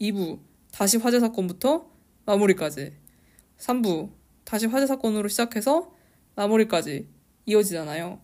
2부, 0.00 0.38
다시 0.70 0.96
화재 0.96 1.18
사건부터 1.18 1.90
마무리까지, 2.24 2.92
3부, 3.58 4.10
다시 4.44 4.66
화재 4.66 4.86
사건으로 4.86 5.28
시작해서 5.28 5.92
마무리까지 6.36 7.08
이어지잖아요. 7.46 8.20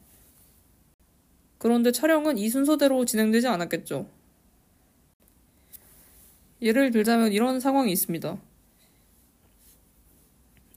그런데 1.59 1.91
촬영은 1.91 2.39
이 2.39 2.49
순서대로 2.49 3.05
진행되지 3.05 3.49
않았겠죠. 3.49 4.14
예를 6.65 6.91
들자면 6.91 7.31
이런 7.31 7.61
상황이 7.61 7.93
있습니다. 7.93 8.39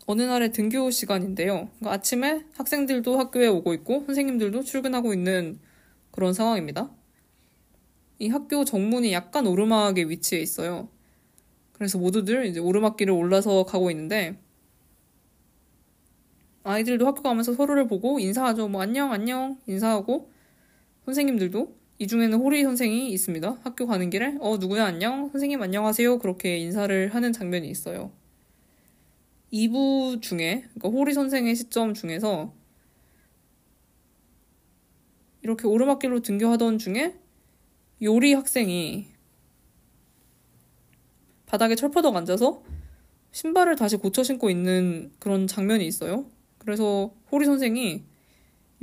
어느 0.06 0.22
날의 0.22 0.52
등교 0.52 0.92
시간인데요. 0.92 1.70
그러니까 1.80 1.94
아침에 1.94 2.46
학생들도 2.56 3.18
학교에 3.18 3.48
오고 3.48 3.74
있고 3.76 4.04
선생님들도 4.06 4.64
출근하고 4.64 5.14
있는 5.14 5.60
그런 6.12 6.34
상황입니다. 6.34 6.92
이 8.20 8.28
학교 8.28 8.66
정문이 8.66 9.14
약간 9.14 9.48
오르막에 9.48 10.04
위치해 10.04 10.42
있어요. 10.42 10.90
그래서 11.72 11.98
모두들 11.98 12.48
이제 12.48 12.60
오르막길을 12.60 13.14
올라서 13.14 13.64
가고 13.64 13.90
있는데 13.92 14.38
아이들도 16.64 17.08
학교 17.08 17.22
가면서 17.22 17.54
서로를 17.54 17.88
보고 17.88 18.20
인사하죠. 18.20 18.68
뭐 18.68 18.82
안녕 18.82 19.14
안녕 19.14 19.58
인사하고 19.68 20.34
선생님들도 21.06 21.74
이 22.00 22.06
중에는 22.06 22.38
호리 22.38 22.64
선생이 22.64 23.12
있습니다. 23.12 23.58
학교 23.64 23.88
가는 23.88 24.10
길에 24.12 24.36
어 24.40 24.58
누구야 24.58 24.86
안녕 24.86 25.30
선생님 25.30 25.60
안녕하세요 25.62 26.20
그렇게 26.20 26.58
인사를 26.58 27.14
하는 27.14 27.34
장면이 27.34 27.68
있어요. 27.70 28.12
2부 29.52 30.22
중에 30.22 30.66
그러니까 30.76 30.90
호리 30.90 31.14
선생의 31.14 31.56
시점 31.56 31.96
중에서 31.96 32.54
이렇게 35.42 35.66
오르막길로 35.66 36.20
등교하던 36.20 36.78
중에 36.78 37.16
요리 38.04 38.34
학생이 38.34 39.08
바닥에 41.48 41.74
철퍼덕 41.74 42.16
앉아서 42.16 42.62
신발을 43.32 43.76
다시 43.76 43.98
고쳐 43.98 44.22
신고 44.22 44.52
있는 44.52 45.12
그런 45.18 45.48
장면이 45.48 45.88
있어요. 45.88 46.26
그래서 46.60 47.12
호리 47.32 47.46
선생이 47.46 48.04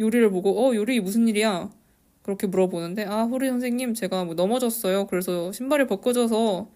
요리를 0.01 0.31
보고 0.31 0.67
어 0.67 0.75
요리 0.75 0.99
무슨 0.99 1.29
일이야? 1.29 1.71
그렇게 2.25 2.47
물어보는데 2.47 3.05
아 3.05 3.25
호리 3.25 3.49
선생님 3.49 3.93
제가 3.93 4.25
뭐 4.25 4.35
넘어졌어요. 4.35 5.07
그래서 5.09 5.53
신발이 5.53 5.87
벗겨져서 5.87 6.70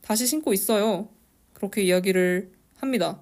다시 0.00 0.26
신고 0.26 0.54
있어요. 0.54 1.10
그렇게 1.52 1.82
이야기를 1.82 2.50
합니다. 2.78 3.20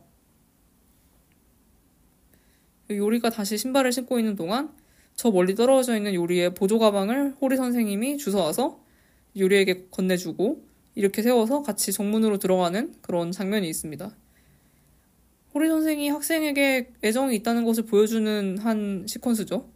요리가 2.88 3.28
다시 3.30 3.58
신발을 3.58 3.90
신고 3.90 4.20
있는 4.20 4.36
동안 4.36 4.72
저 5.16 5.32
멀리 5.32 5.56
떨어져 5.56 5.96
있는 5.96 6.14
요리의 6.14 6.54
보조 6.54 6.78
가방을 6.78 7.34
호리 7.40 7.56
선생님이 7.56 8.18
주워와서 8.18 8.80
요리에게 9.36 9.88
건네주고 9.90 10.64
이렇게 10.94 11.22
세워서 11.22 11.62
같이 11.62 11.92
정문으로 11.92 12.38
들어가는 12.38 12.94
그런 13.00 13.32
장면이 13.32 13.68
있습니다. 13.68 14.14
호리 15.54 15.68
선생이 15.68 16.08
학생에게 16.08 16.92
애정이 17.02 17.34
있다는 17.34 17.64
것을 17.64 17.84
보여주는 17.84 18.58
한 18.58 19.06
시퀀스죠. 19.06 19.73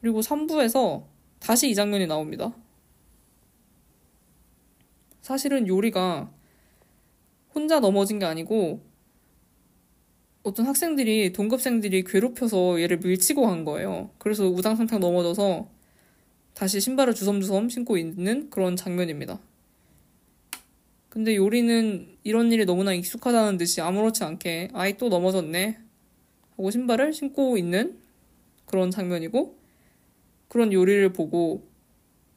그리고 0.00 0.20
3부에서 0.20 1.04
다시 1.38 1.70
이 1.70 1.74
장면이 1.74 2.06
나옵니다. 2.06 2.54
사실은 5.20 5.68
요리가 5.68 6.30
혼자 7.54 7.80
넘어진 7.80 8.18
게 8.18 8.24
아니고 8.24 8.80
어떤 10.42 10.66
학생들이 10.66 11.32
동급생들이 11.32 12.04
괴롭혀서 12.04 12.80
얘를 12.80 12.98
밀치고 12.98 13.42
간 13.42 13.64
거예요. 13.64 14.10
그래서 14.18 14.48
우당탕탕 14.48 15.00
넘어져서 15.00 15.68
다시 16.54 16.80
신발을 16.80 17.14
주섬주섬 17.14 17.68
신고 17.68 17.98
있는 17.98 18.48
그런 18.50 18.76
장면입니다. 18.76 19.38
근데 21.10 21.36
요리는 21.36 22.16
이런 22.22 22.52
일이 22.52 22.64
너무나 22.64 22.94
익숙하다는 22.94 23.58
듯이 23.58 23.80
아무렇지 23.80 24.24
않게 24.24 24.70
아이 24.72 24.96
또 24.96 25.08
넘어졌네 25.08 25.78
하고 26.52 26.70
신발을 26.70 27.12
신고 27.12 27.58
있는 27.58 27.98
그런 28.66 28.90
장면이고 28.90 29.59
그런 30.50 30.72
요리를 30.72 31.12
보고 31.12 31.62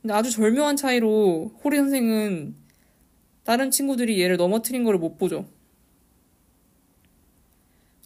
근데 0.01 0.14
아주 0.14 0.30
절묘한 0.30 0.76
차이로 0.76 1.51
호리 1.64 1.78
선생은 1.78 2.55
다른 3.43 3.72
친구들이 3.72 4.22
얘를 4.22 4.38
넘어뜨린 4.38 4.84
거를 4.84 4.99
못 4.99 5.18
보죠. 5.18 5.47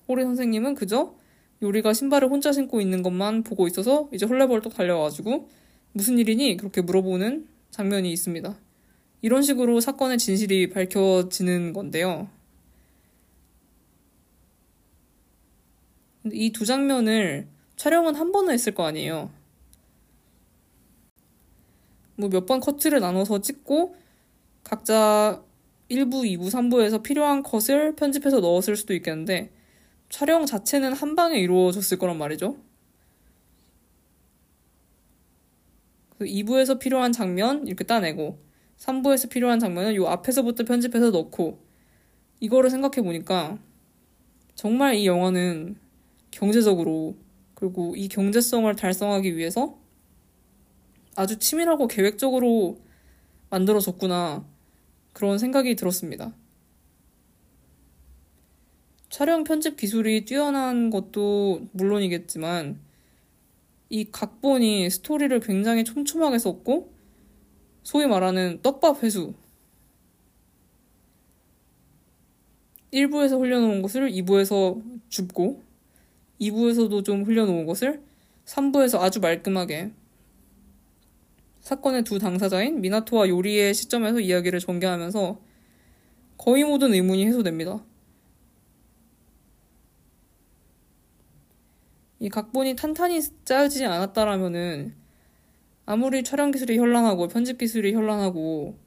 호리 0.07 0.23
선생님은 0.23 0.75
그저 0.75 1.13
요리가 1.61 1.93
신발을 1.93 2.29
혼자 2.29 2.53
신고 2.53 2.79
있는 2.79 3.03
것만 3.03 3.43
보고 3.43 3.67
있어서 3.67 4.09
이제 4.13 4.25
헐레벌떡 4.25 4.75
달려와가지고 4.75 5.49
무슨 5.91 6.17
일이니? 6.17 6.55
그렇게 6.55 6.81
물어보는 6.81 7.45
장면이 7.71 8.09
있습니다. 8.13 8.57
이런 9.21 9.41
식으로 9.41 9.81
사건의 9.81 10.19
진실이 10.19 10.69
밝혀지는 10.69 11.73
건데요. 11.73 12.29
이 16.31 16.51
두 16.53 16.65
장면을 16.65 17.47
촬영은 17.75 18.15
한 18.15 18.31
번은 18.31 18.53
했을 18.53 18.73
거 18.73 18.85
아니에요. 18.85 19.36
뭐 22.17 22.29
몇 22.29 22.45
번 22.45 22.59
커트를 22.59 22.99
나눠서 22.99 23.41
찍고 23.41 23.95
각자 24.63 25.43
1부, 25.89 26.23
2부, 26.23 26.49
3부에서 26.49 27.01
필요한 27.03 27.43
컷을 27.43 27.95
편집해서 27.95 28.39
넣었을 28.39 28.75
수도 28.75 28.93
있겠는데 28.93 29.51
촬영 30.09 30.45
자체는 30.45 30.93
한 30.93 31.15
방에 31.15 31.39
이루어졌을 31.39 31.97
거란 31.97 32.17
말이죠. 32.17 32.57
2부에서 36.19 36.79
필요한 36.79 37.11
장면 37.11 37.67
이렇게 37.67 37.83
따내고 37.83 38.39
3부에서 38.77 39.29
필요한 39.29 39.59
장면은 39.59 39.95
요 39.95 40.07
앞에서부터 40.07 40.63
편집해서 40.65 41.11
넣고 41.11 41.59
이거를 42.39 42.69
생각해 42.69 43.03
보니까 43.03 43.57
정말 44.55 44.95
이 44.95 45.05
영화는 45.07 45.77
경제적으로 46.31 47.15
그리고 47.53 47.95
이 47.95 48.07
경제성을 48.07 48.75
달성하기 48.75 49.37
위해서 49.37 49.77
아주 51.17 51.39
치밀하고 51.39 51.87
계획적으로 51.87 52.79
만들어졌구나. 53.49 54.45
그런 55.13 55.39
생각이 55.39 55.75
들었습니다. 55.75 56.31
촬영 59.09 59.43
편집 59.43 59.77
기술이 59.77 60.25
뛰어난 60.25 60.91
것도 60.91 61.65
물론이겠지만, 61.71 62.79
이 63.89 64.11
각본이 64.11 64.91
스토리를 64.91 65.39
굉장히 65.39 65.83
촘촘하게 65.83 66.37
썼고, 66.37 66.93
소위 67.81 68.05
말하는 68.05 68.59
떡밥 68.61 69.01
회수. 69.01 69.33
1부에서 72.93 73.41
흘려놓은 73.41 73.81
것을 73.81 74.11
2부에서 74.11 74.83
줍고, 75.09 75.63
2부에서도 76.39 77.03
좀 77.03 77.23
흘려놓은 77.23 77.65
것을 77.65 78.03
3부에서 78.45 78.99
아주 78.99 79.19
말끔하게 79.19 79.93
사건의 81.67 82.05
두 82.05 82.17
당사자인 82.17 82.79
미나토와 82.79 83.27
요리의 83.27 83.73
시점에서 83.73 84.21
이야기를 84.21 84.61
전개하면서 84.61 85.41
거의 86.37 86.63
모든 86.63 86.93
의문이 86.93 87.27
해소됩니다. 87.27 87.83
이 92.19 92.29
각본이 92.29 92.77
탄탄히 92.77 93.19
짜여지지 93.43 93.83
않았다라면은 93.83 94.95
아무리 95.85 96.23
촬영 96.23 96.51
기술이 96.51 96.77
현란하고 96.77 97.27
편집 97.27 97.57
기술이 97.57 97.93
현란하고 97.93 98.79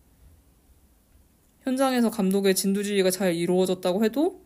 현장에서 1.60 2.10
감독의 2.10 2.54
진두지휘가 2.54 3.10
잘 3.10 3.34
이루어졌다고 3.34 4.06
해도 4.06 4.42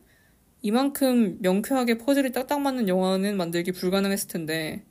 이만큼 0.61 1.39
명쾌하게 1.41 1.99
퍼즐이 1.99 2.33
딱딱 2.33 2.61
맞는 2.61 2.89
영화는 2.89 3.37
만들기 3.37 3.71
불가능했을 3.71 4.27
텐데 4.27 4.85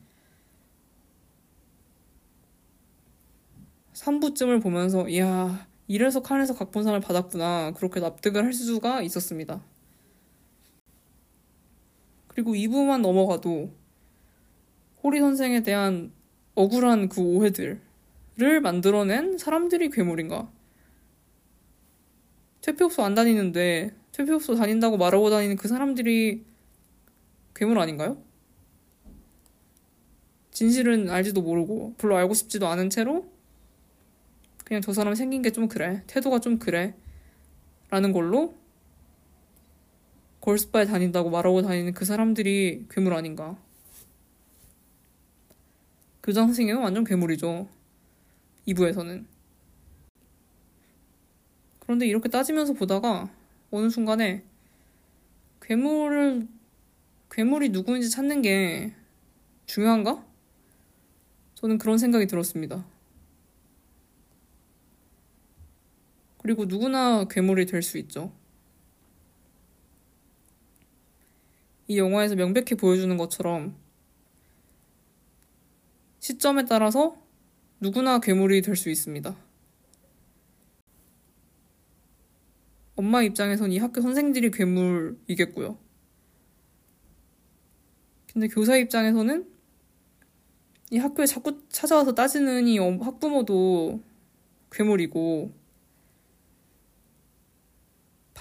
3부쯤을 4.03 4.61
보면서 4.61 5.07
이야 5.07 5.65
이래서 5.87 6.21
칸에서 6.21 6.53
각본상을 6.55 6.99
받았구나 6.99 7.71
그렇게 7.71 7.99
납득을 7.99 8.43
할 8.43 8.53
수가 8.53 9.01
있었습니다. 9.01 9.61
그리고 12.27 12.53
2부만 12.53 13.01
넘어가도 13.01 13.71
호리 15.03 15.19
선생에 15.19 15.61
대한 15.63 16.11
억울한 16.55 17.09
그 17.09 17.21
오해들을 17.21 17.79
만들어낸 18.61 19.37
사람들이 19.37 19.89
괴물인가? 19.89 20.51
퇴폐업소 22.61 23.03
안 23.03 23.13
다니는데 23.13 23.93
퇴폐업소 24.13 24.55
다닌다고 24.55 24.97
말하고 24.97 25.29
다니는 25.29 25.57
그 25.57 25.67
사람들이 25.67 26.43
괴물 27.55 27.77
아닌가요? 27.79 28.17
진실은 30.51 31.09
알지도 31.09 31.41
모르고 31.41 31.95
별로 31.97 32.15
알고 32.15 32.33
싶지도 32.33 32.67
않은 32.67 32.89
채로 32.89 33.32
그냥 34.63 34.81
저 34.81 34.93
사람 34.93 35.15
생긴 35.15 35.41
게 35.41 35.51
좀 35.51 35.67
그래. 35.67 36.03
태도가 36.07 36.39
좀 36.39 36.59
그래. 36.59 36.95
라는 37.89 38.11
걸로 38.11 38.55
걸스바에 40.41 40.85
다닌다고 40.85 41.29
말하고 41.29 41.61
다니는 41.61 41.93
그 41.93 42.05
사람들이 42.05 42.85
괴물 42.89 43.13
아닌가. 43.13 43.57
교장 46.23 46.47
선생님은 46.47 46.81
완전 46.81 47.03
괴물이죠. 47.03 47.67
2부에서는. 48.67 49.25
그런데 51.79 52.07
이렇게 52.07 52.29
따지면서 52.29 52.73
보다가 52.73 53.29
어느 53.71 53.89
순간에 53.89 54.43
괴물을 55.61 56.47
괴물이 57.29 57.69
누구인지 57.69 58.09
찾는 58.09 58.41
게 58.41 58.93
중요한가? 59.65 60.25
저는 61.55 61.77
그런 61.77 61.97
생각이 61.97 62.27
들었습니다. 62.27 62.85
그리고 66.43 66.65
누구나 66.65 67.25
괴물이 67.27 67.65
될 67.65 67.81
수 67.81 67.97
있죠. 67.97 68.31
이 71.87 71.97
영화에서 71.97 72.35
명백히 72.35 72.75
보여주는 72.75 73.15
것처럼 73.17 73.75
시점에 76.19 76.65
따라서 76.65 77.17
누구나 77.79 78.19
괴물이 78.19 78.61
될 78.61 78.75
수 78.75 78.89
있습니다. 78.89 79.35
엄마 82.95 83.23
입장에선 83.23 83.71
이 83.71 83.79
학교 83.79 84.01
선생들이 84.01 84.51
괴물이겠고요. 84.51 85.77
근데 88.31 88.47
교사 88.47 88.77
입장에서는 88.77 89.49
이 90.91 90.97
학교에 90.97 91.25
자꾸 91.25 91.67
찾아와서 91.69 92.13
따지는 92.13 92.67
이 92.67 92.77
학부모도 92.77 94.01
괴물이고 94.71 95.62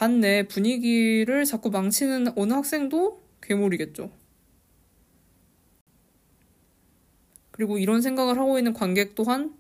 반 0.03 0.19
내 0.19 0.49
분위기를 0.49 1.45
자꾸 1.45 1.71
망치는 1.71 2.37
어느 2.37 2.53
학생도 2.55 3.23
괴물이겠죠. 3.41 4.11
그리고 7.53 7.79
이런 7.79 8.03
생각을 8.03 8.37
하고 8.37 8.59
있는 8.59 8.73
관객 8.73 9.15
또한 9.15 9.55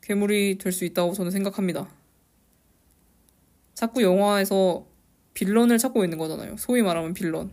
괴물이 0.00 0.58
될 0.58 0.72
수 0.72 0.84
있다고 0.84 1.12
저는 1.12 1.30
생각합니다. 1.30 1.88
자꾸 3.74 4.02
영화에서 4.02 4.88
빌런을 5.34 5.78
찾고 5.78 6.02
있는 6.02 6.18
거잖아요. 6.18 6.56
소위 6.56 6.82
말하면 6.82 7.14
빌런. 7.14 7.52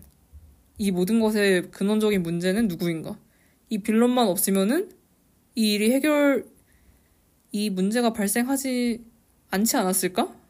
이 0.80 0.90
모든 0.90 1.20
것의 1.20 1.70
근원적인 1.70 2.24
문제는 2.24 2.68
누구인가? 2.68 3.20
이 3.70 3.78
빌런만 3.78 4.28
없으면은 4.28 4.92
이 5.54 5.74
일이 5.74 5.92
해결, 5.92 6.48
이 7.52 7.70
문제가 7.70 8.12
발생하지 8.12 9.06
않지 9.52 9.78
않았을까? 9.78 10.41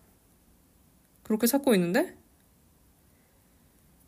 그렇게 1.24 1.48
찾고 1.48 1.74
있는데? 1.76 2.16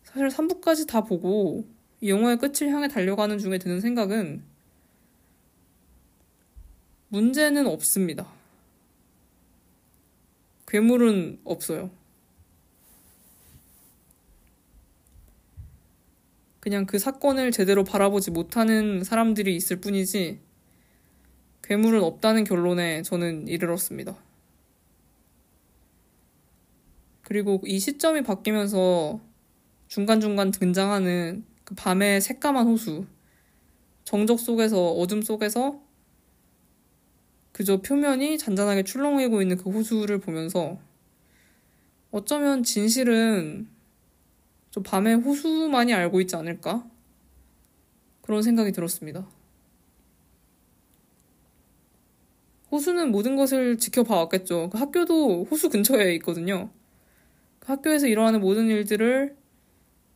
사실 0.03 0.27
3부까지 0.27 0.87
다 0.87 1.01
보고 1.01 1.65
이 2.01 2.09
영화의 2.09 2.37
끝을 2.37 2.69
향해 2.69 2.87
달려가는 2.87 3.37
중에 3.37 3.57
드는 3.57 3.81
생각은 3.81 4.43
문제는 7.09 7.67
없습니다. 7.67 8.27
괴물은 10.67 11.41
없어요. 11.43 11.91
그냥 16.59 16.85
그 16.85 16.97
사건을 16.97 17.51
제대로 17.51 17.83
바라보지 17.83 18.31
못하는 18.31 19.03
사람들이 19.03 19.55
있을 19.55 19.81
뿐이지 19.81 20.39
괴물은 21.61 22.01
없다는 22.01 22.45
결론에 22.45 23.01
저는 23.01 23.47
이르렀습니다. 23.47 24.22
그리고 27.23 27.61
이 27.65 27.79
시점이 27.79 28.21
바뀌면서 28.23 29.19
중간중간 29.87 30.51
등장하는 30.51 31.45
그 31.63 31.75
밤의 31.75 32.21
새까만 32.21 32.67
호수, 32.67 33.05
정적 34.03 34.39
속에서, 34.39 34.91
어둠 34.91 35.21
속에서 35.21 35.81
그저 37.53 37.81
표면이 37.81 38.37
잔잔하게 38.37 38.83
출렁이고 38.83 39.41
있는 39.41 39.57
그 39.57 39.69
호수를 39.69 40.19
보면서 40.19 40.79
어쩌면 42.11 42.63
진실은 42.63 43.67
저 44.71 44.81
밤에 44.81 45.13
호수만이 45.13 45.93
알고 45.93 46.19
있지 46.21 46.35
않을까? 46.35 46.85
그런 48.21 48.41
생각이 48.41 48.71
들었습니다. 48.71 49.27
호수는 52.71 53.11
모든 53.11 53.35
것을 53.35 53.77
지켜봐 53.77 54.15
왔겠죠. 54.15 54.69
그 54.71 54.79
학교도 54.79 55.45
호수 55.45 55.69
근처에 55.69 56.15
있거든요. 56.15 56.71
그 57.63 57.71
학교에서 57.71 58.07
일어나는 58.07 58.41
모든 58.41 58.67
일들을 58.67 59.37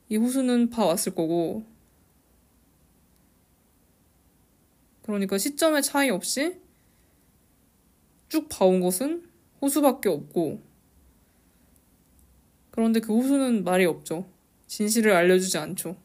이 0.10 0.18
호수는 0.18 0.70
봐왔을 0.70 1.16
거고, 1.16 1.66
그러니까 5.04 5.38
시점의 5.38 5.82
차이 5.82 6.10
없이 6.10 6.60
쭉 8.28 8.50
봐온 8.50 8.82
것은 8.82 9.26
호수밖에 9.62 10.10
없고 10.10 10.62
그런데 12.72 13.00
그 13.00 13.16
호수는 13.16 13.64
말이 13.64 13.86
없죠. 13.86 14.30
진실을 14.68 15.14
알려주지 15.14 15.58
않죠. 15.58 15.96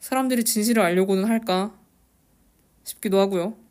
사람들이 0.00 0.44
진실을 0.44 0.82
알려고는 0.82 1.26
할까 1.26 1.78
싶기도 2.82 3.18
하고요. 3.18 3.65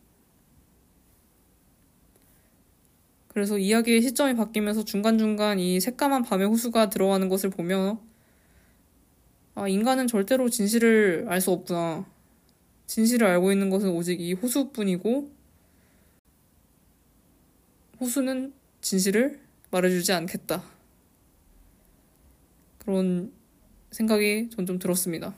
그래서 3.36 3.58
이야기의 3.58 4.02
시점이 4.02 4.36
바뀌면서 4.38 4.86
중간중간 4.86 5.60
이 5.60 5.82
새까만 5.82 6.24
밤의 6.24 6.48
호수가 6.48 6.90
들어가는 6.90 7.28
것을 7.28 7.50
보며 7.50 8.00
아, 9.56 9.68
인간은 9.68 10.08
절대로 10.08 10.50
진실을 10.50 11.26
알 11.28 11.42
수 11.42 11.52
없구나. 11.52 12.06
진실을 12.88 13.28
알고 13.28 13.52
있는 13.52 13.70
것은 13.70 13.90
오직 13.90 14.22
이 14.22 14.32
호수뿐이고 14.32 15.30
호수는 18.00 18.54
진실을 18.80 19.42
말해주지 19.70 20.14
않겠다. 20.14 20.64
그런 22.80 23.34
생각이 23.92 24.50
전 24.56 24.66
좀 24.66 24.80
들었습니다. 24.80 25.36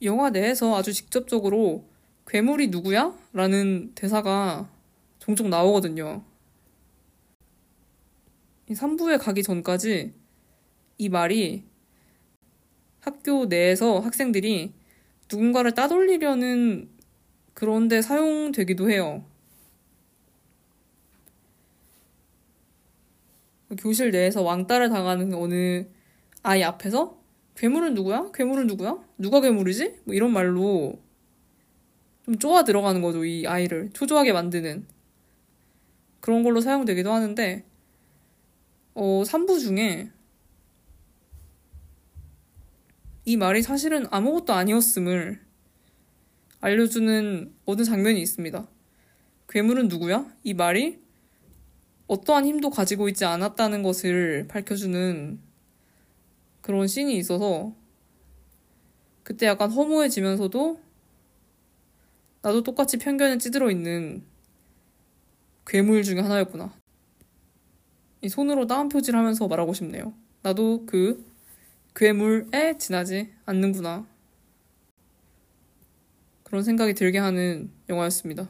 영화 0.00 0.30
내에서 0.30 0.74
아주 0.74 0.94
직접적으로 0.94 1.84
괴물이 2.26 2.68
누구야? 2.68 3.14
라는 3.34 3.92
대사가 3.94 4.70
종종 5.28 5.50
나오거든요. 5.50 6.24
이 8.66 8.72
3부에 8.72 9.18
가기 9.18 9.42
전까지 9.42 10.14
이 10.96 11.08
말이 11.10 11.64
학교 13.00 13.44
내에서 13.44 13.98
학생들이 13.98 14.72
누군가를 15.30 15.74
따돌리려는 15.74 16.88
그런데 17.52 18.00
사용되기도 18.00 18.90
해요. 18.90 19.22
교실 23.78 24.10
내에서 24.10 24.42
왕따를 24.42 24.88
당하는 24.88 25.34
어느 25.34 25.84
아이 26.42 26.62
앞에서 26.62 27.20
괴물은 27.54 27.92
누구야? 27.92 28.30
괴물은 28.32 28.66
누구야? 28.66 28.98
누가 29.18 29.42
괴물이지? 29.42 30.00
뭐 30.04 30.14
이런 30.14 30.32
말로 30.32 30.98
좀 32.24 32.38
쪼아 32.38 32.64
들어가는 32.64 33.02
거죠. 33.02 33.26
이 33.26 33.46
아이를 33.46 33.90
초조하게 33.92 34.32
만드는 34.32 34.86
그런 36.20 36.42
걸로 36.42 36.60
사용되기도 36.60 37.12
하는데 37.12 37.64
어 38.94 39.22
3부 39.24 39.60
중에 39.60 40.10
이 43.24 43.36
말이 43.36 43.62
사실은 43.62 44.06
아무것도 44.10 44.52
아니었음을 44.54 45.40
알려주는 46.60 47.54
어느 47.66 47.84
장면이 47.84 48.20
있습니다. 48.20 48.66
괴물은 49.48 49.88
누구야? 49.88 50.26
이 50.42 50.54
말이 50.54 51.00
어떠한 52.06 52.46
힘도 52.46 52.70
가지고 52.70 53.08
있지 53.08 53.24
않았다는 53.24 53.82
것을 53.82 54.48
밝혀주는 54.48 55.38
그런 56.62 56.86
씬이 56.86 57.16
있어서 57.18 57.74
그때 59.22 59.46
약간 59.46 59.70
허무해지면서도 59.70 60.80
나도 62.40 62.62
똑같이 62.62 62.96
편견에 62.96 63.38
찌들어 63.38 63.70
있는 63.70 64.24
괴물 65.68 66.02
중에 66.02 66.20
하나였구나. 66.20 66.72
이 68.22 68.28
손으로 68.28 68.66
따옴 68.66 68.88
표지를 68.88 69.18
하면서 69.18 69.46
말하고 69.46 69.74
싶네요. 69.74 70.14
나도 70.42 70.86
그 70.86 71.24
괴물에 71.94 72.78
지나지 72.78 73.30
않는구나. 73.44 74.06
그런 76.42 76.64
생각이 76.64 76.94
들게 76.94 77.18
하는 77.18 77.70
영화였습니다. 77.90 78.48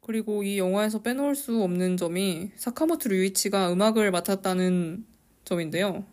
그리고 0.00 0.44
이 0.44 0.58
영화에서 0.58 1.02
빼놓을 1.02 1.34
수 1.34 1.60
없는 1.64 1.96
점이 1.96 2.52
사카모토 2.54 3.08
류이치가 3.08 3.72
음악을 3.72 4.12
맡았다는 4.12 5.04
점인데요. 5.44 6.04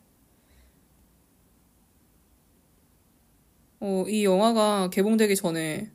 어, 3.79 4.05
이 4.07 4.25
영화가 4.25 4.89
개봉되기 4.89 5.35
전에 5.35 5.91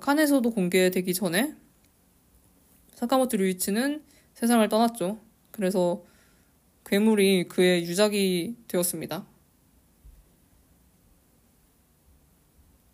칸에서도 0.00 0.50
공개되기 0.50 1.14
전에 1.14 1.54
사카모토 2.94 3.36
류이치는 3.38 4.02
세상을 4.34 4.66
떠났죠. 4.68 5.18
그래서 5.50 6.04
괴물이 6.86 7.48
그의 7.48 7.84
유작이 7.84 8.56
되었습니다. 8.68 9.26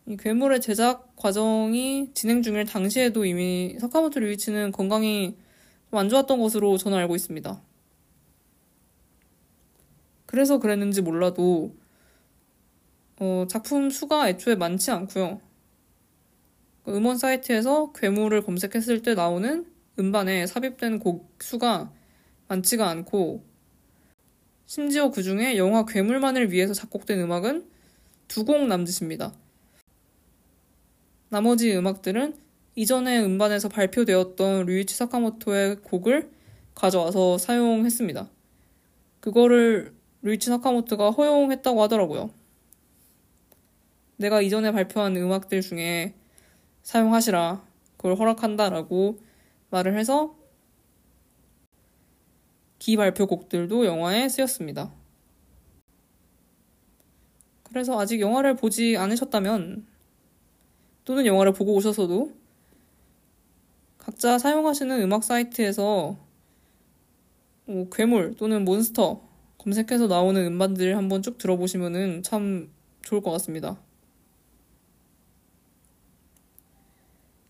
이 0.06 0.16
괴물의 0.16 0.60
제작 0.60 1.14
과정이 1.16 2.10
진행 2.14 2.42
중일 2.42 2.64
당시에도 2.64 3.24
이미 3.24 3.76
사카모토 3.78 4.20
류이치는 4.20 4.72
건강이 4.72 5.36
좀 5.90 5.98
안 5.98 6.08
좋았던 6.08 6.38
것으로 6.40 6.76
저는 6.76 6.98
알고 6.98 7.16
있습니다. 7.16 7.60
그래서 10.26 10.58
그랬는지 10.58 11.00
몰라도 11.00 11.74
어, 13.20 13.46
작품 13.48 13.90
수가 13.90 14.28
애초에 14.28 14.54
많지 14.54 14.90
않고요. 14.90 15.40
그 16.84 16.96
음원 16.96 17.18
사이트에서 17.18 17.92
괴물을 17.92 18.42
검색했을 18.42 19.02
때 19.02 19.14
나오는 19.14 19.66
음반에 19.98 20.46
삽입된 20.46 20.98
곡 21.00 21.36
수가 21.40 21.92
많지가 22.48 22.88
않고 22.88 23.44
심지어 24.66 25.10
그 25.10 25.22
중에 25.22 25.56
영화 25.56 25.84
괴물만을 25.84 26.52
위해서 26.52 26.74
작곡된 26.74 27.18
음악은 27.20 27.68
두 28.28 28.44
곡 28.44 28.66
남짓입니다. 28.66 29.32
나머지 31.30 31.74
음악들은 31.74 32.36
이전에 32.74 33.20
음반에서 33.22 33.68
발표되었던 33.68 34.66
류이치 34.66 34.94
사카모토의 34.94 35.76
곡을 35.82 36.30
가져와서 36.74 37.38
사용했습니다. 37.38 38.30
그거를 39.20 39.94
류이치 40.22 40.48
사카모토가 40.48 41.10
허용했다고 41.10 41.82
하더라고요. 41.82 42.30
내가 44.16 44.40
이전에 44.42 44.72
발표한 44.72 45.16
음악들 45.16 45.60
중에 45.60 46.14
사용하시라. 46.88 47.62
그걸 47.98 48.16
허락한다라고 48.16 49.18
말을 49.68 49.98
해서 49.98 50.34
기발표곡들도 52.78 53.84
영화에 53.84 54.30
쓰였습니다. 54.30 54.90
그래서 57.64 58.00
아직 58.00 58.20
영화를 58.20 58.56
보지 58.56 58.96
않으셨다면 58.96 59.86
또는 61.04 61.26
영화를 61.26 61.52
보고 61.52 61.74
오셔서도 61.74 62.32
각자 63.98 64.38
사용하시는 64.38 65.02
음악 65.02 65.24
사이트에서 65.24 66.16
뭐 67.66 67.90
괴물 67.90 68.36
또는 68.36 68.64
몬스터 68.64 69.20
검색해서 69.58 70.06
나오는 70.06 70.42
음반들 70.42 70.96
한번 70.96 71.20
쭉 71.20 71.36
들어보시면 71.36 72.22
참 72.22 72.70
좋을 73.02 73.20
것 73.20 73.30
같습니다. 73.32 73.78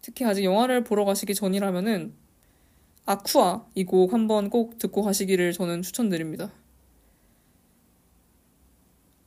특히 0.09 0.25
아직 0.25 0.43
영화를 0.43 0.85
보러 0.85 1.05
가시기 1.05 1.35
전이라면은 1.35 2.15
아쿠아 3.05 3.67
이 3.75 3.85
곡 3.85 4.15
한번 4.15 4.49
꼭 4.49 4.79
듣고 4.79 5.03
가시기를 5.03 5.53
저는 5.53 5.83
추천드립니다. 5.83 6.51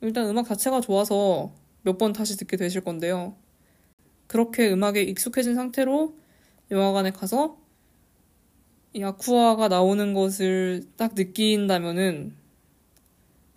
일단 0.01 0.27
음악 0.27 0.47
자체가 0.47 0.81
좋아서 0.81 1.53
몇 1.83 1.99
번 1.99 2.13
다시 2.13 2.35
듣게 2.35 2.57
되실 2.57 2.81
건데요. 2.81 3.35
그렇게 4.25 4.71
음악에 4.71 5.03
익숙해진 5.03 5.53
상태로 5.53 6.15
영화관에 6.71 7.11
가서 7.11 7.59
이 8.93 9.03
아쿠아가 9.03 9.67
나오는 9.67 10.15
것을 10.15 10.83
딱 10.97 11.13
느낀다면은 11.13 12.35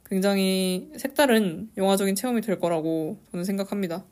굉장히 0.04 0.90
색다른 0.98 1.70
영화적인 1.78 2.16
체험이 2.16 2.42
될 2.42 2.58
거라고 2.58 3.18
저는 3.30 3.44
생각합니다. 3.44 4.04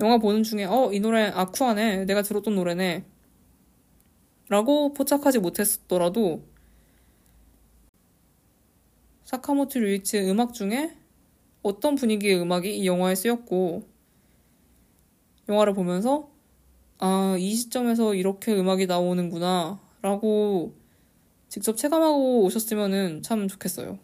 영화 0.00 0.18
보는 0.18 0.44
중에 0.44 0.64
어, 0.64 0.92
이 0.92 1.00
노래 1.00 1.24
아쿠아네. 1.24 2.04
내가 2.04 2.22
들었던 2.22 2.54
노래네. 2.54 3.04
라고 4.48 4.94
포착하지 4.94 5.40
못했더라도 5.40 6.42
사카모토 9.24 9.80
류이치의 9.80 10.30
음악 10.30 10.54
중에 10.54 10.96
어떤 11.62 11.96
분위기의 11.96 12.40
음악이 12.40 12.78
이 12.78 12.86
영화에 12.86 13.14
쓰였고 13.14 13.86
영화를 15.48 15.74
보면서 15.74 16.30
아, 16.98 17.36
이 17.38 17.54
시점에서 17.54 18.14
이렇게 18.14 18.54
음악이 18.54 18.86
나오는구나 18.86 19.80
라고 20.00 20.74
직접 21.48 21.76
체감하고 21.76 22.44
오셨으면 22.44 23.22
참 23.22 23.48
좋겠어요. 23.48 23.98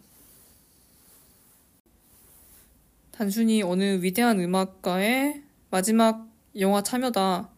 단순히 3.11 3.63
어느 3.63 4.01
위대한 4.01 4.39
음악가의 4.39 5.44
마지막 5.75 6.31
영화 6.57 6.81
참여다. 6.81 7.49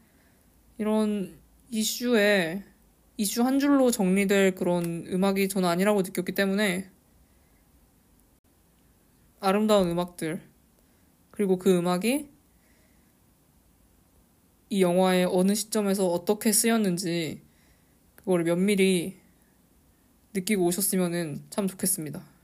이런 0.79 1.37
이슈에 1.69 2.63
이슈 3.15 3.43
한 3.43 3.59
줄로 3.59 3.91
정리될 3.91 4.55
그런 4.55 5.05
음악이 5.05 5.47
저는 5.49 5.69
아니라고 5.69 6.01
느꼈기 6.01 6.31
때문에 6.31 6.89
아름다운 9.39 9.91
음악들 9.91 10.41
그리고 11.29 11.59
그 11.59 11.77
음악이 11.77 12.27
이 14.71 14.81
영화의 14.81 15.25
어느 15.25 15.53
시점에서 15.53 16.07
어떻게 16.07 16.51
쓰였는지 16.51 17.43
그걸 18.15 18.43
면밀히 18.45 19.19
느끼고 20.33 20.65
오셨으면 20.65 21.43
참 21.51 21.67
좋겠습니다. 21.67 22.36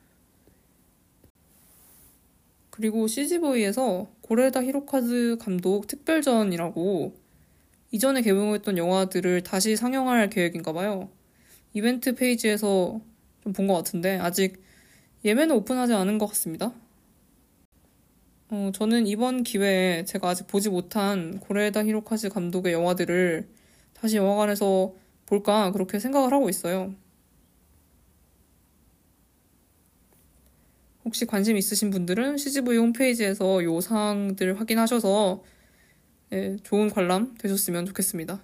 그리고 2.76 3.06
CGV에서 3.08 4.08
고레다 4.22 4.64
히로카즈 4.64 5.38
감독 5.40 5.86
특별전이라고 5.86 7.14
이전에 7.92 8.24
개봉했던 8.24 8.80
영화들을 8.80 9.44
다시 9.44 9.76
상영할 9.76 10.28
계획인가 10.32 10.74
봐요. 10.74 11.10
이벤트 11.74 12.16
페이지에서 12.16 13.00
좀 13.44 13.54
본 13.54 13.68
것 13.68 13.76
같은데 13.76 14.18
아직 14.18 14.64
예매는 15.24 15.56
오픈하지 15.56 15.94
않은 15.94 16.18
것 16.18 16.26
같습니다. 16.28 16.74
어, 18.50 18.72
저는 18.74 19.06
이번 19.08 19.44
기회에 19.44 20.06
제가 20.06 20.30
아직 20.30 20.48
보지 20.48 20.70
못한 20.70 21.40
고레다 21.40 21.84
히로카즈 21.86 22.30
감독의 22.30 22.74
영화들을 22.74 23.48
다시 23.94 24.18
영화관에서 24.18 24.96
볼까 25.28 25.72
그렇게 25.72 26.00
생각을 26.00 26.34
하고 26.34 26.50
있어요. 26.50 26.94
혹시 31.06 31.26
관심 31.26 31.58
있으신 31.58 31.90
분들은 31.90 32.38
CGV 32.38 32.78
홈페이지에서 32.78 33.64
요 33.64 33.82
사항들 33.82 34.60
확인하셔서 34.60 35.44
네, 36.30 36.58
좋은 36.64 36.90
관람 36.90 37.36
되셨으면 37.38 37.86
좋겠습니다. 37.86 38.42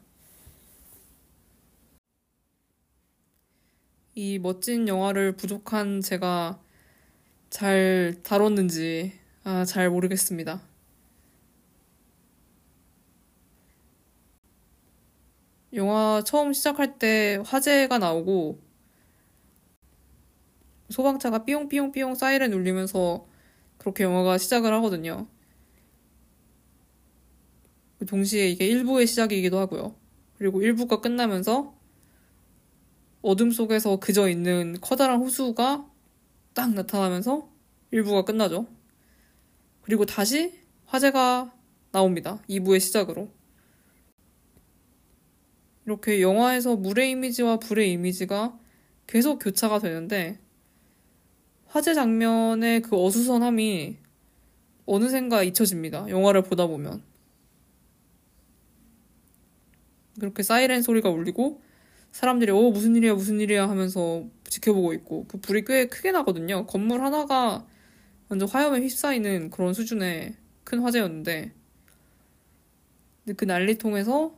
이 4.16 4.38
멋진 4.40 4.88
영화를 4.88 5.32
부족한 5.38 6.02
제가 6.02 6.60
잘 7.50 8.16
다뤘는지 8.24 9.14
아, 9.44 9.66
잘 9.66 9.90
모르겠습니다. 9.90 10.62
영화 15.74 16.22
처음 16.26 16.52
시작할 16.54 16.98
때 17.00 17.42
화재가 17.46 18.00
나오고 18.00 18.60
소방차가 20.90 21.46
삐용삐용삐용 21.46 22.16
사이렌 22.16 22.54
울리면서 22.54 23.28
그렇게 23.78 24.04
영화가 24.04 24.38
시작을 24.38 24.74
하거든요. 24.74 25.28
동시에 28.08 28.50
이게 28.50 28.68
1부의 28.70 29.08
시작이기도 29.08 29.58
하고요. 29.60 29.96
그리고 30.38 30.62
1부가 30.62 31.02
끝나면서 31.02 31.78
어둠 33.22 33.52
속에서 33.52 33.98
그저 33.98 34.30
있는 34.30 34.78
커다란 34.80 35.20
호수가 35.20 35.86
딱 36.54 36.74
나타나면서 36.74 37.50
1부가 37.92 38.26
끝나죠. 38.26 38.68
그리고 39.82 40.06
다시 40.06 40.54
화재가 40.86 41.54
나옵니다. 41.92 42.42
2부의 42.50 42.80
시작으로. 42.80 43.30
이렇게 45.86 46.22
영화에서 46.22 46.76
물의 46.76 47.12
이미지와 47.12 47.58
불의 47.58 47.92
이미지가 47.92 48.58
계속 49.08 49.40
교차가 49.40 49.80
되는데 49.80 50.40
화재 51.70 51.94
장면의 51.94 52.82
그 52.82 52.96
어수선함이 53.00 53.98
어느샌가 54.88 55.44
잊혀집니다. 55.44 56.10
영화를 56.10 56.42
보다 56.42 56.66
보면. 56.66 57.04
그렇게 60.20 60.42
사이렌 60.42 60.82
소리가 60.82 61.10
울리고 61.10 61.62
사람들이 62.12 62.52
어 62.52 62.60
무슨 62.72 62.96
일이야 62.96 63.14
무슨 63.14 63.40
일이야 63.40 63.70
하면서 63.70 64.26
지켜보고 64.46 64.94
있고 64.94 65.26
그 65.28 65.40
불이 65.40 65.64
꽤 65.66 65.86
크게 65.86 66.12
나거든요. 66.12 66.66
건물 66.66 67.02
하나가 67.02 67.66
완전 68.30 68.50
화염에 68.50 68.80
휩싸이는 68.82 69.52
그런 69.52 69.76
수준의 69.76 70.36
큰 70.64 70.80
화재였는데 70.80 71.54
근데 73.26 73.34
그 73.36 73.46
난리통에서 73.46 74.36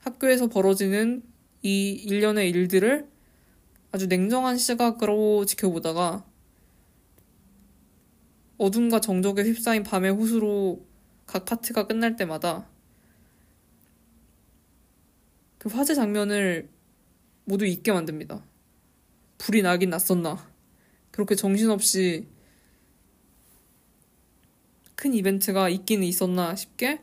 학교에서 0.00 0.48
벌어지는 0.48 1.22
이 1.62 1.92
일련의 1.92 2.50
일들을 2.50 3.13
아주 3.94 4.08
냉정한 4.08 4.58
시각으로 4.58 5.44
지켜보다가 5.46 6.26
어둠과 8.58 9.00
정적에 9.00 9.44
휩싸인 9.44 9.84
밤의 9.84 10.10
호수로 10.10 10.84
각 11.26 11.44
파트가 11.44 11.86
끝날 11.86 12.16
때마다 12.16 12.68
그 15.58 15.68
화재 15.68 15.94
장면을 15.94 16.68
모두 17.44 17.66
잊게 17.66 17.92
만듭니다. 17.92 18.44
불이 19.38 19.62
나긴 19.62 19.90
났었나. 19.90 20.44
그렇게 21.12 21.36
정신없이 21.36 22.26
큰 24.96 25.14
이벤트가 25.14 25.68
있기는 25.68 26.04
있었나 26.04 26.56
싶게 26.56 27.00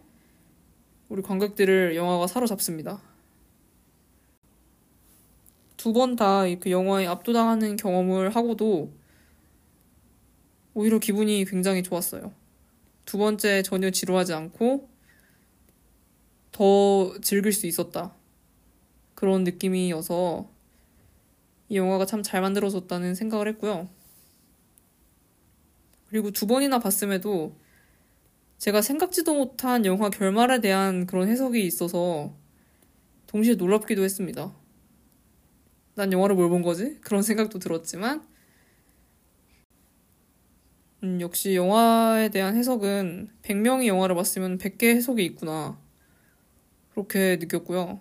우리 1.07 1.21
관객들을 1.21 1.95
영화가 1.95 2.27
사로잡습니다. 2.27 3.10
두 5.81 5.93
번 5.93 6.15
다 6.15 6.45
그 6.59 6.69
영화에 6.69 7.07
압도당하는 7.07 7.75
경험을 7.75 8.35
하고도 8.35 8.91
오히려 10.75 10.99
기분이 10.99 11.43
굉장히 11.45 11.81
좋았어요. 11.81 12.31
두 13.05 13.17
번째 13.17 13.63
전혀 13.63 13.89
지루하지 13.89 14.33
않고 14.33 14.87
더 16.51 17.19
즐길 17.21 17.51
수 17.51 17.65
있었다. 17.65 18.13
그런 19.15 19.43
느낌이어서 19.43 20.47
이 21.69 21.77
영화가 21.77 22.05
참 22.05 22.21
잘 22.21 22.41
만들어졌다는 22.41 23.15
생각을 23.15 23.47
했고요. 23.47 23.89
그리고 26.09 26.29
두 26.29 26.45
번이나 26.45 26.77
봤음에도 26.77 27.55
제가 28.59 28.83
생각지도 28.83 29.33
못한 29.33 29.83
영화 29.87 30.11
결말에 30.11 30.61
대한 30.61 31.07
그런 31.07 31.27
해석이 31.27 31.65
있어서 31.65 32.35
동시에 33.25 33.55
놀랍기도 33.55 34.03
했습니다. 34.03 34.60
난 36.01 36.11
영화를 36.11 36.35
뭘 36.35 36.49
본 36.49 36.63
거지? 36.63 36.97
그런 37.01 37.21
생각도 37.21 37.59
들었지만, 37.59 38.27
음, 41.03 41.19
역시 41.21 41.55
영화에 41.55 42.29
대한 42.29 42.55
해석은 42.55 43.29
100명이 43.43 43.87
영화를 43.87 44.15
봤으면 44.15 44.57
100개의 44.57 44.95
해석이 44.95 45.23
있구나. 45.25 45.79
그렇게 46.91 47.37
느꼈고요. 47.39 47.99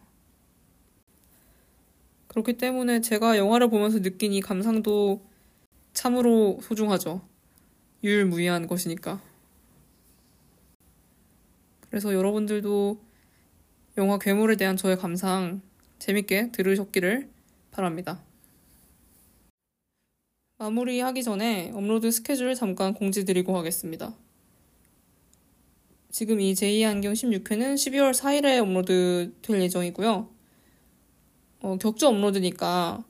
그렇기 2.28 2.54
때문에 2.54 3.00
제가 3.00 3.36
영화를 3.36 3.68
보면서 3.70 4.00
느낀 4.00 4.32
이 4.32 4.40
감상도 4.40 5.22
참으로 5.94 6.58
소중하죠. 6.62 7.22
유일무이한 8.04 8.66
것이니까. 8.66 9.22
그래서 11.88 12.14
여러분들도 12.14 13.00
영화 13.98 14.18
괴물에 14.18 14.56
대한 14.56 14.76
저의 14.76 14.96
감상 14.96 15.62
재밌게 15.98 16.52
들으셨기를 16.52 17.28
바랍니다. 17.80 18.20
마무리하기 20.58 21.22
전에 21.22 21.70
업로드 21.74 22.10
스케줄 22.10 22.54
잠깐 22.54 22.92
공지드리고 22.92 23.56
하겠습니다. 23.56 24.14
지금 26.10 26.40
이 26.40 26.52
제2 26.52 26.86
안경 26.86 27.14
16회는 27.14 27.76
12월 27.76 28.12
4일에 28.12 28.60
업로드 28.60 29.32
될 29.40 29.62
예정이고요. 29.62 30.28
어, 31.62 31.78
격주 31.78 32.06
업로드니까 32.06 33.02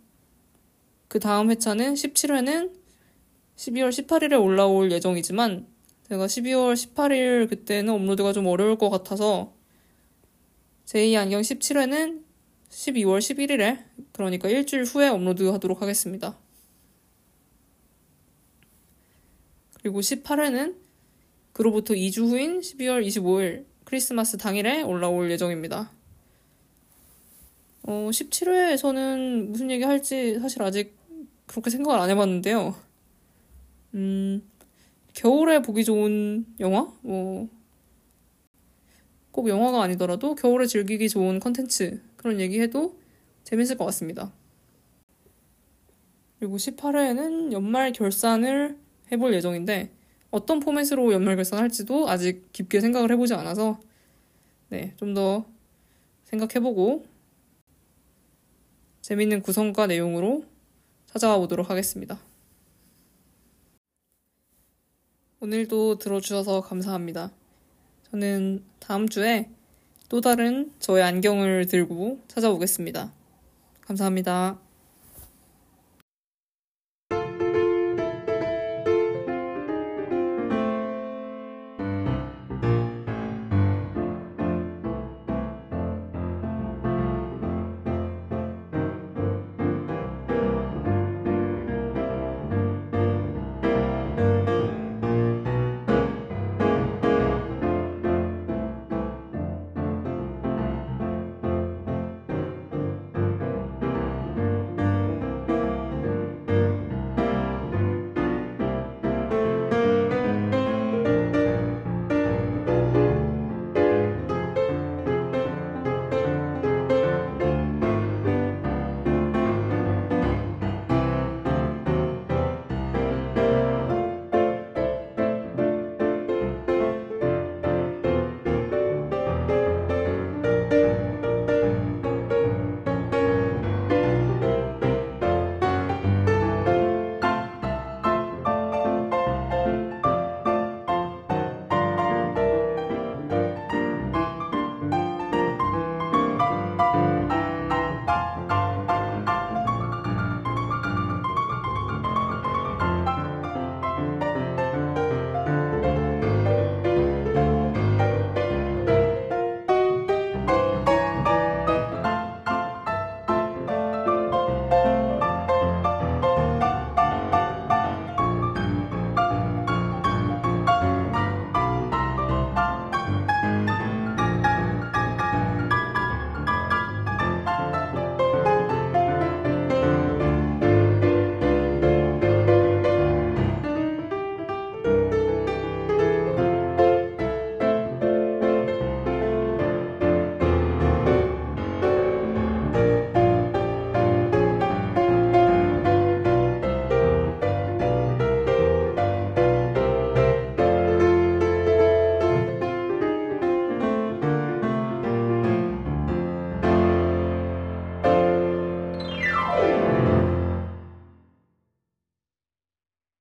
그 1.09 1.19
다음 1.19 1.51
회차는 1.51 1.95
17회는 1.95 2.73
12월 3.57 3.91
18일에 3.91 4.41
올라올 4.41 4.93
예정이지만 4.93 5.67
제가 6.09 6.27
12월 6.27 6.75
18일 6.75 7.49
그때는 7.49 7.93
업로드가 7.93 8.33
좀 8.33 8.47
어려울 8.47 8.79
것 8.79 8.91
같아서 8.91 9.53
제2 10.87 11.17
안경 11.17 11.41
17회는 11.41 12.30
12월 12.71 13.19
11일에 13.19 13.85
그러니까 14.13 14.49
일주일 14.49 14.85
후에 14.85 15.09
업로드 15.09 15.45
하도록 15.49 15.81
하겠습니다. 15.83 16.37
그리고 19.81 20.01
18회는 20.01 20.77
그로부터 21.53 21.95
2주 21.95 22.29
후인 22.29 22.61
12월 22.61 23.07
25일 23.07 23.65
크리스마스 23.85 24.37
당일에 24.37 24.83
올라올 24.83 25.31
예정입니다. 25.31 25.91
어, 27.83 28.11
17회에서는 28.13 29.49
무슨 29.49 29.71
얘기 29.71 29.83
할지 29.83 30.39
사실 30.39 30.63
아직 30.63 30.97
그렇게 31.47 31.71
생각을 31.71 31.99
안 31.99 32.11
해봤는데요. 32.11 32.77
음, 33.95 34.43
겨울에 35.15 35.61
보기 35.61 35.85
좋은 35.85 36.47
영화? 36.61 36.93
뭐, 37.01 37.49
꼭 39.33 39.49
영화가 39.49 39.83
아니더라도 39.83 40.35
겨울에 40.35 40.67
즐기기 40.67 41.09
좋은 41.09 41.41
컨텐츠 41.41 42.01
그런 42.21 42.39
얘기해도 42.39 42.99
재밌을 43.45 43.79
것 43.79 43.87
같습니다. 43.87 44.31
그리고 46.39 46.59
18회에는 46.59 47.53
연말 47.53 47.93
결산을 47.93 48.77
해볼 49.11 49.33
예정인데 49.33 49.91
어떤 50.31 50.61
포맷으로 50.61 51.15
연말 51.15 51.37
결산할지도 51.37 52.11
아직 52.11 52.53
깊게 52.53 52.81
생각을 52.81 53.11
해보지 53.11 53.33
않아서 53.33 53.81
네, 54.69 54.93
좀 54.99 55.15
더 55.15 55.47
생각해보고 56.25 57.07
재밌는 59.01 59.41
구성과 59.41 59.87
내용으로 59.87 60.45
찾아와 61.07 61.39
보도록 61.39 61.71
하겠습니다. 61.71 62.21
오늘도 65.41 65.97
들어주셔서 65.99 66.61
감사합니다. 66.61 67.33
저는 68.11 68.63
다음 68.79 69.09
주에 69.09 69.49
또 70.11 70.21
다른 70.21 70.73
저의 70.81 71.05
안경을 71.05 71.67
들고 71.67 72.19
찾아오겠습니다. 72.27 73.13
감사합니다. 73.83 74.59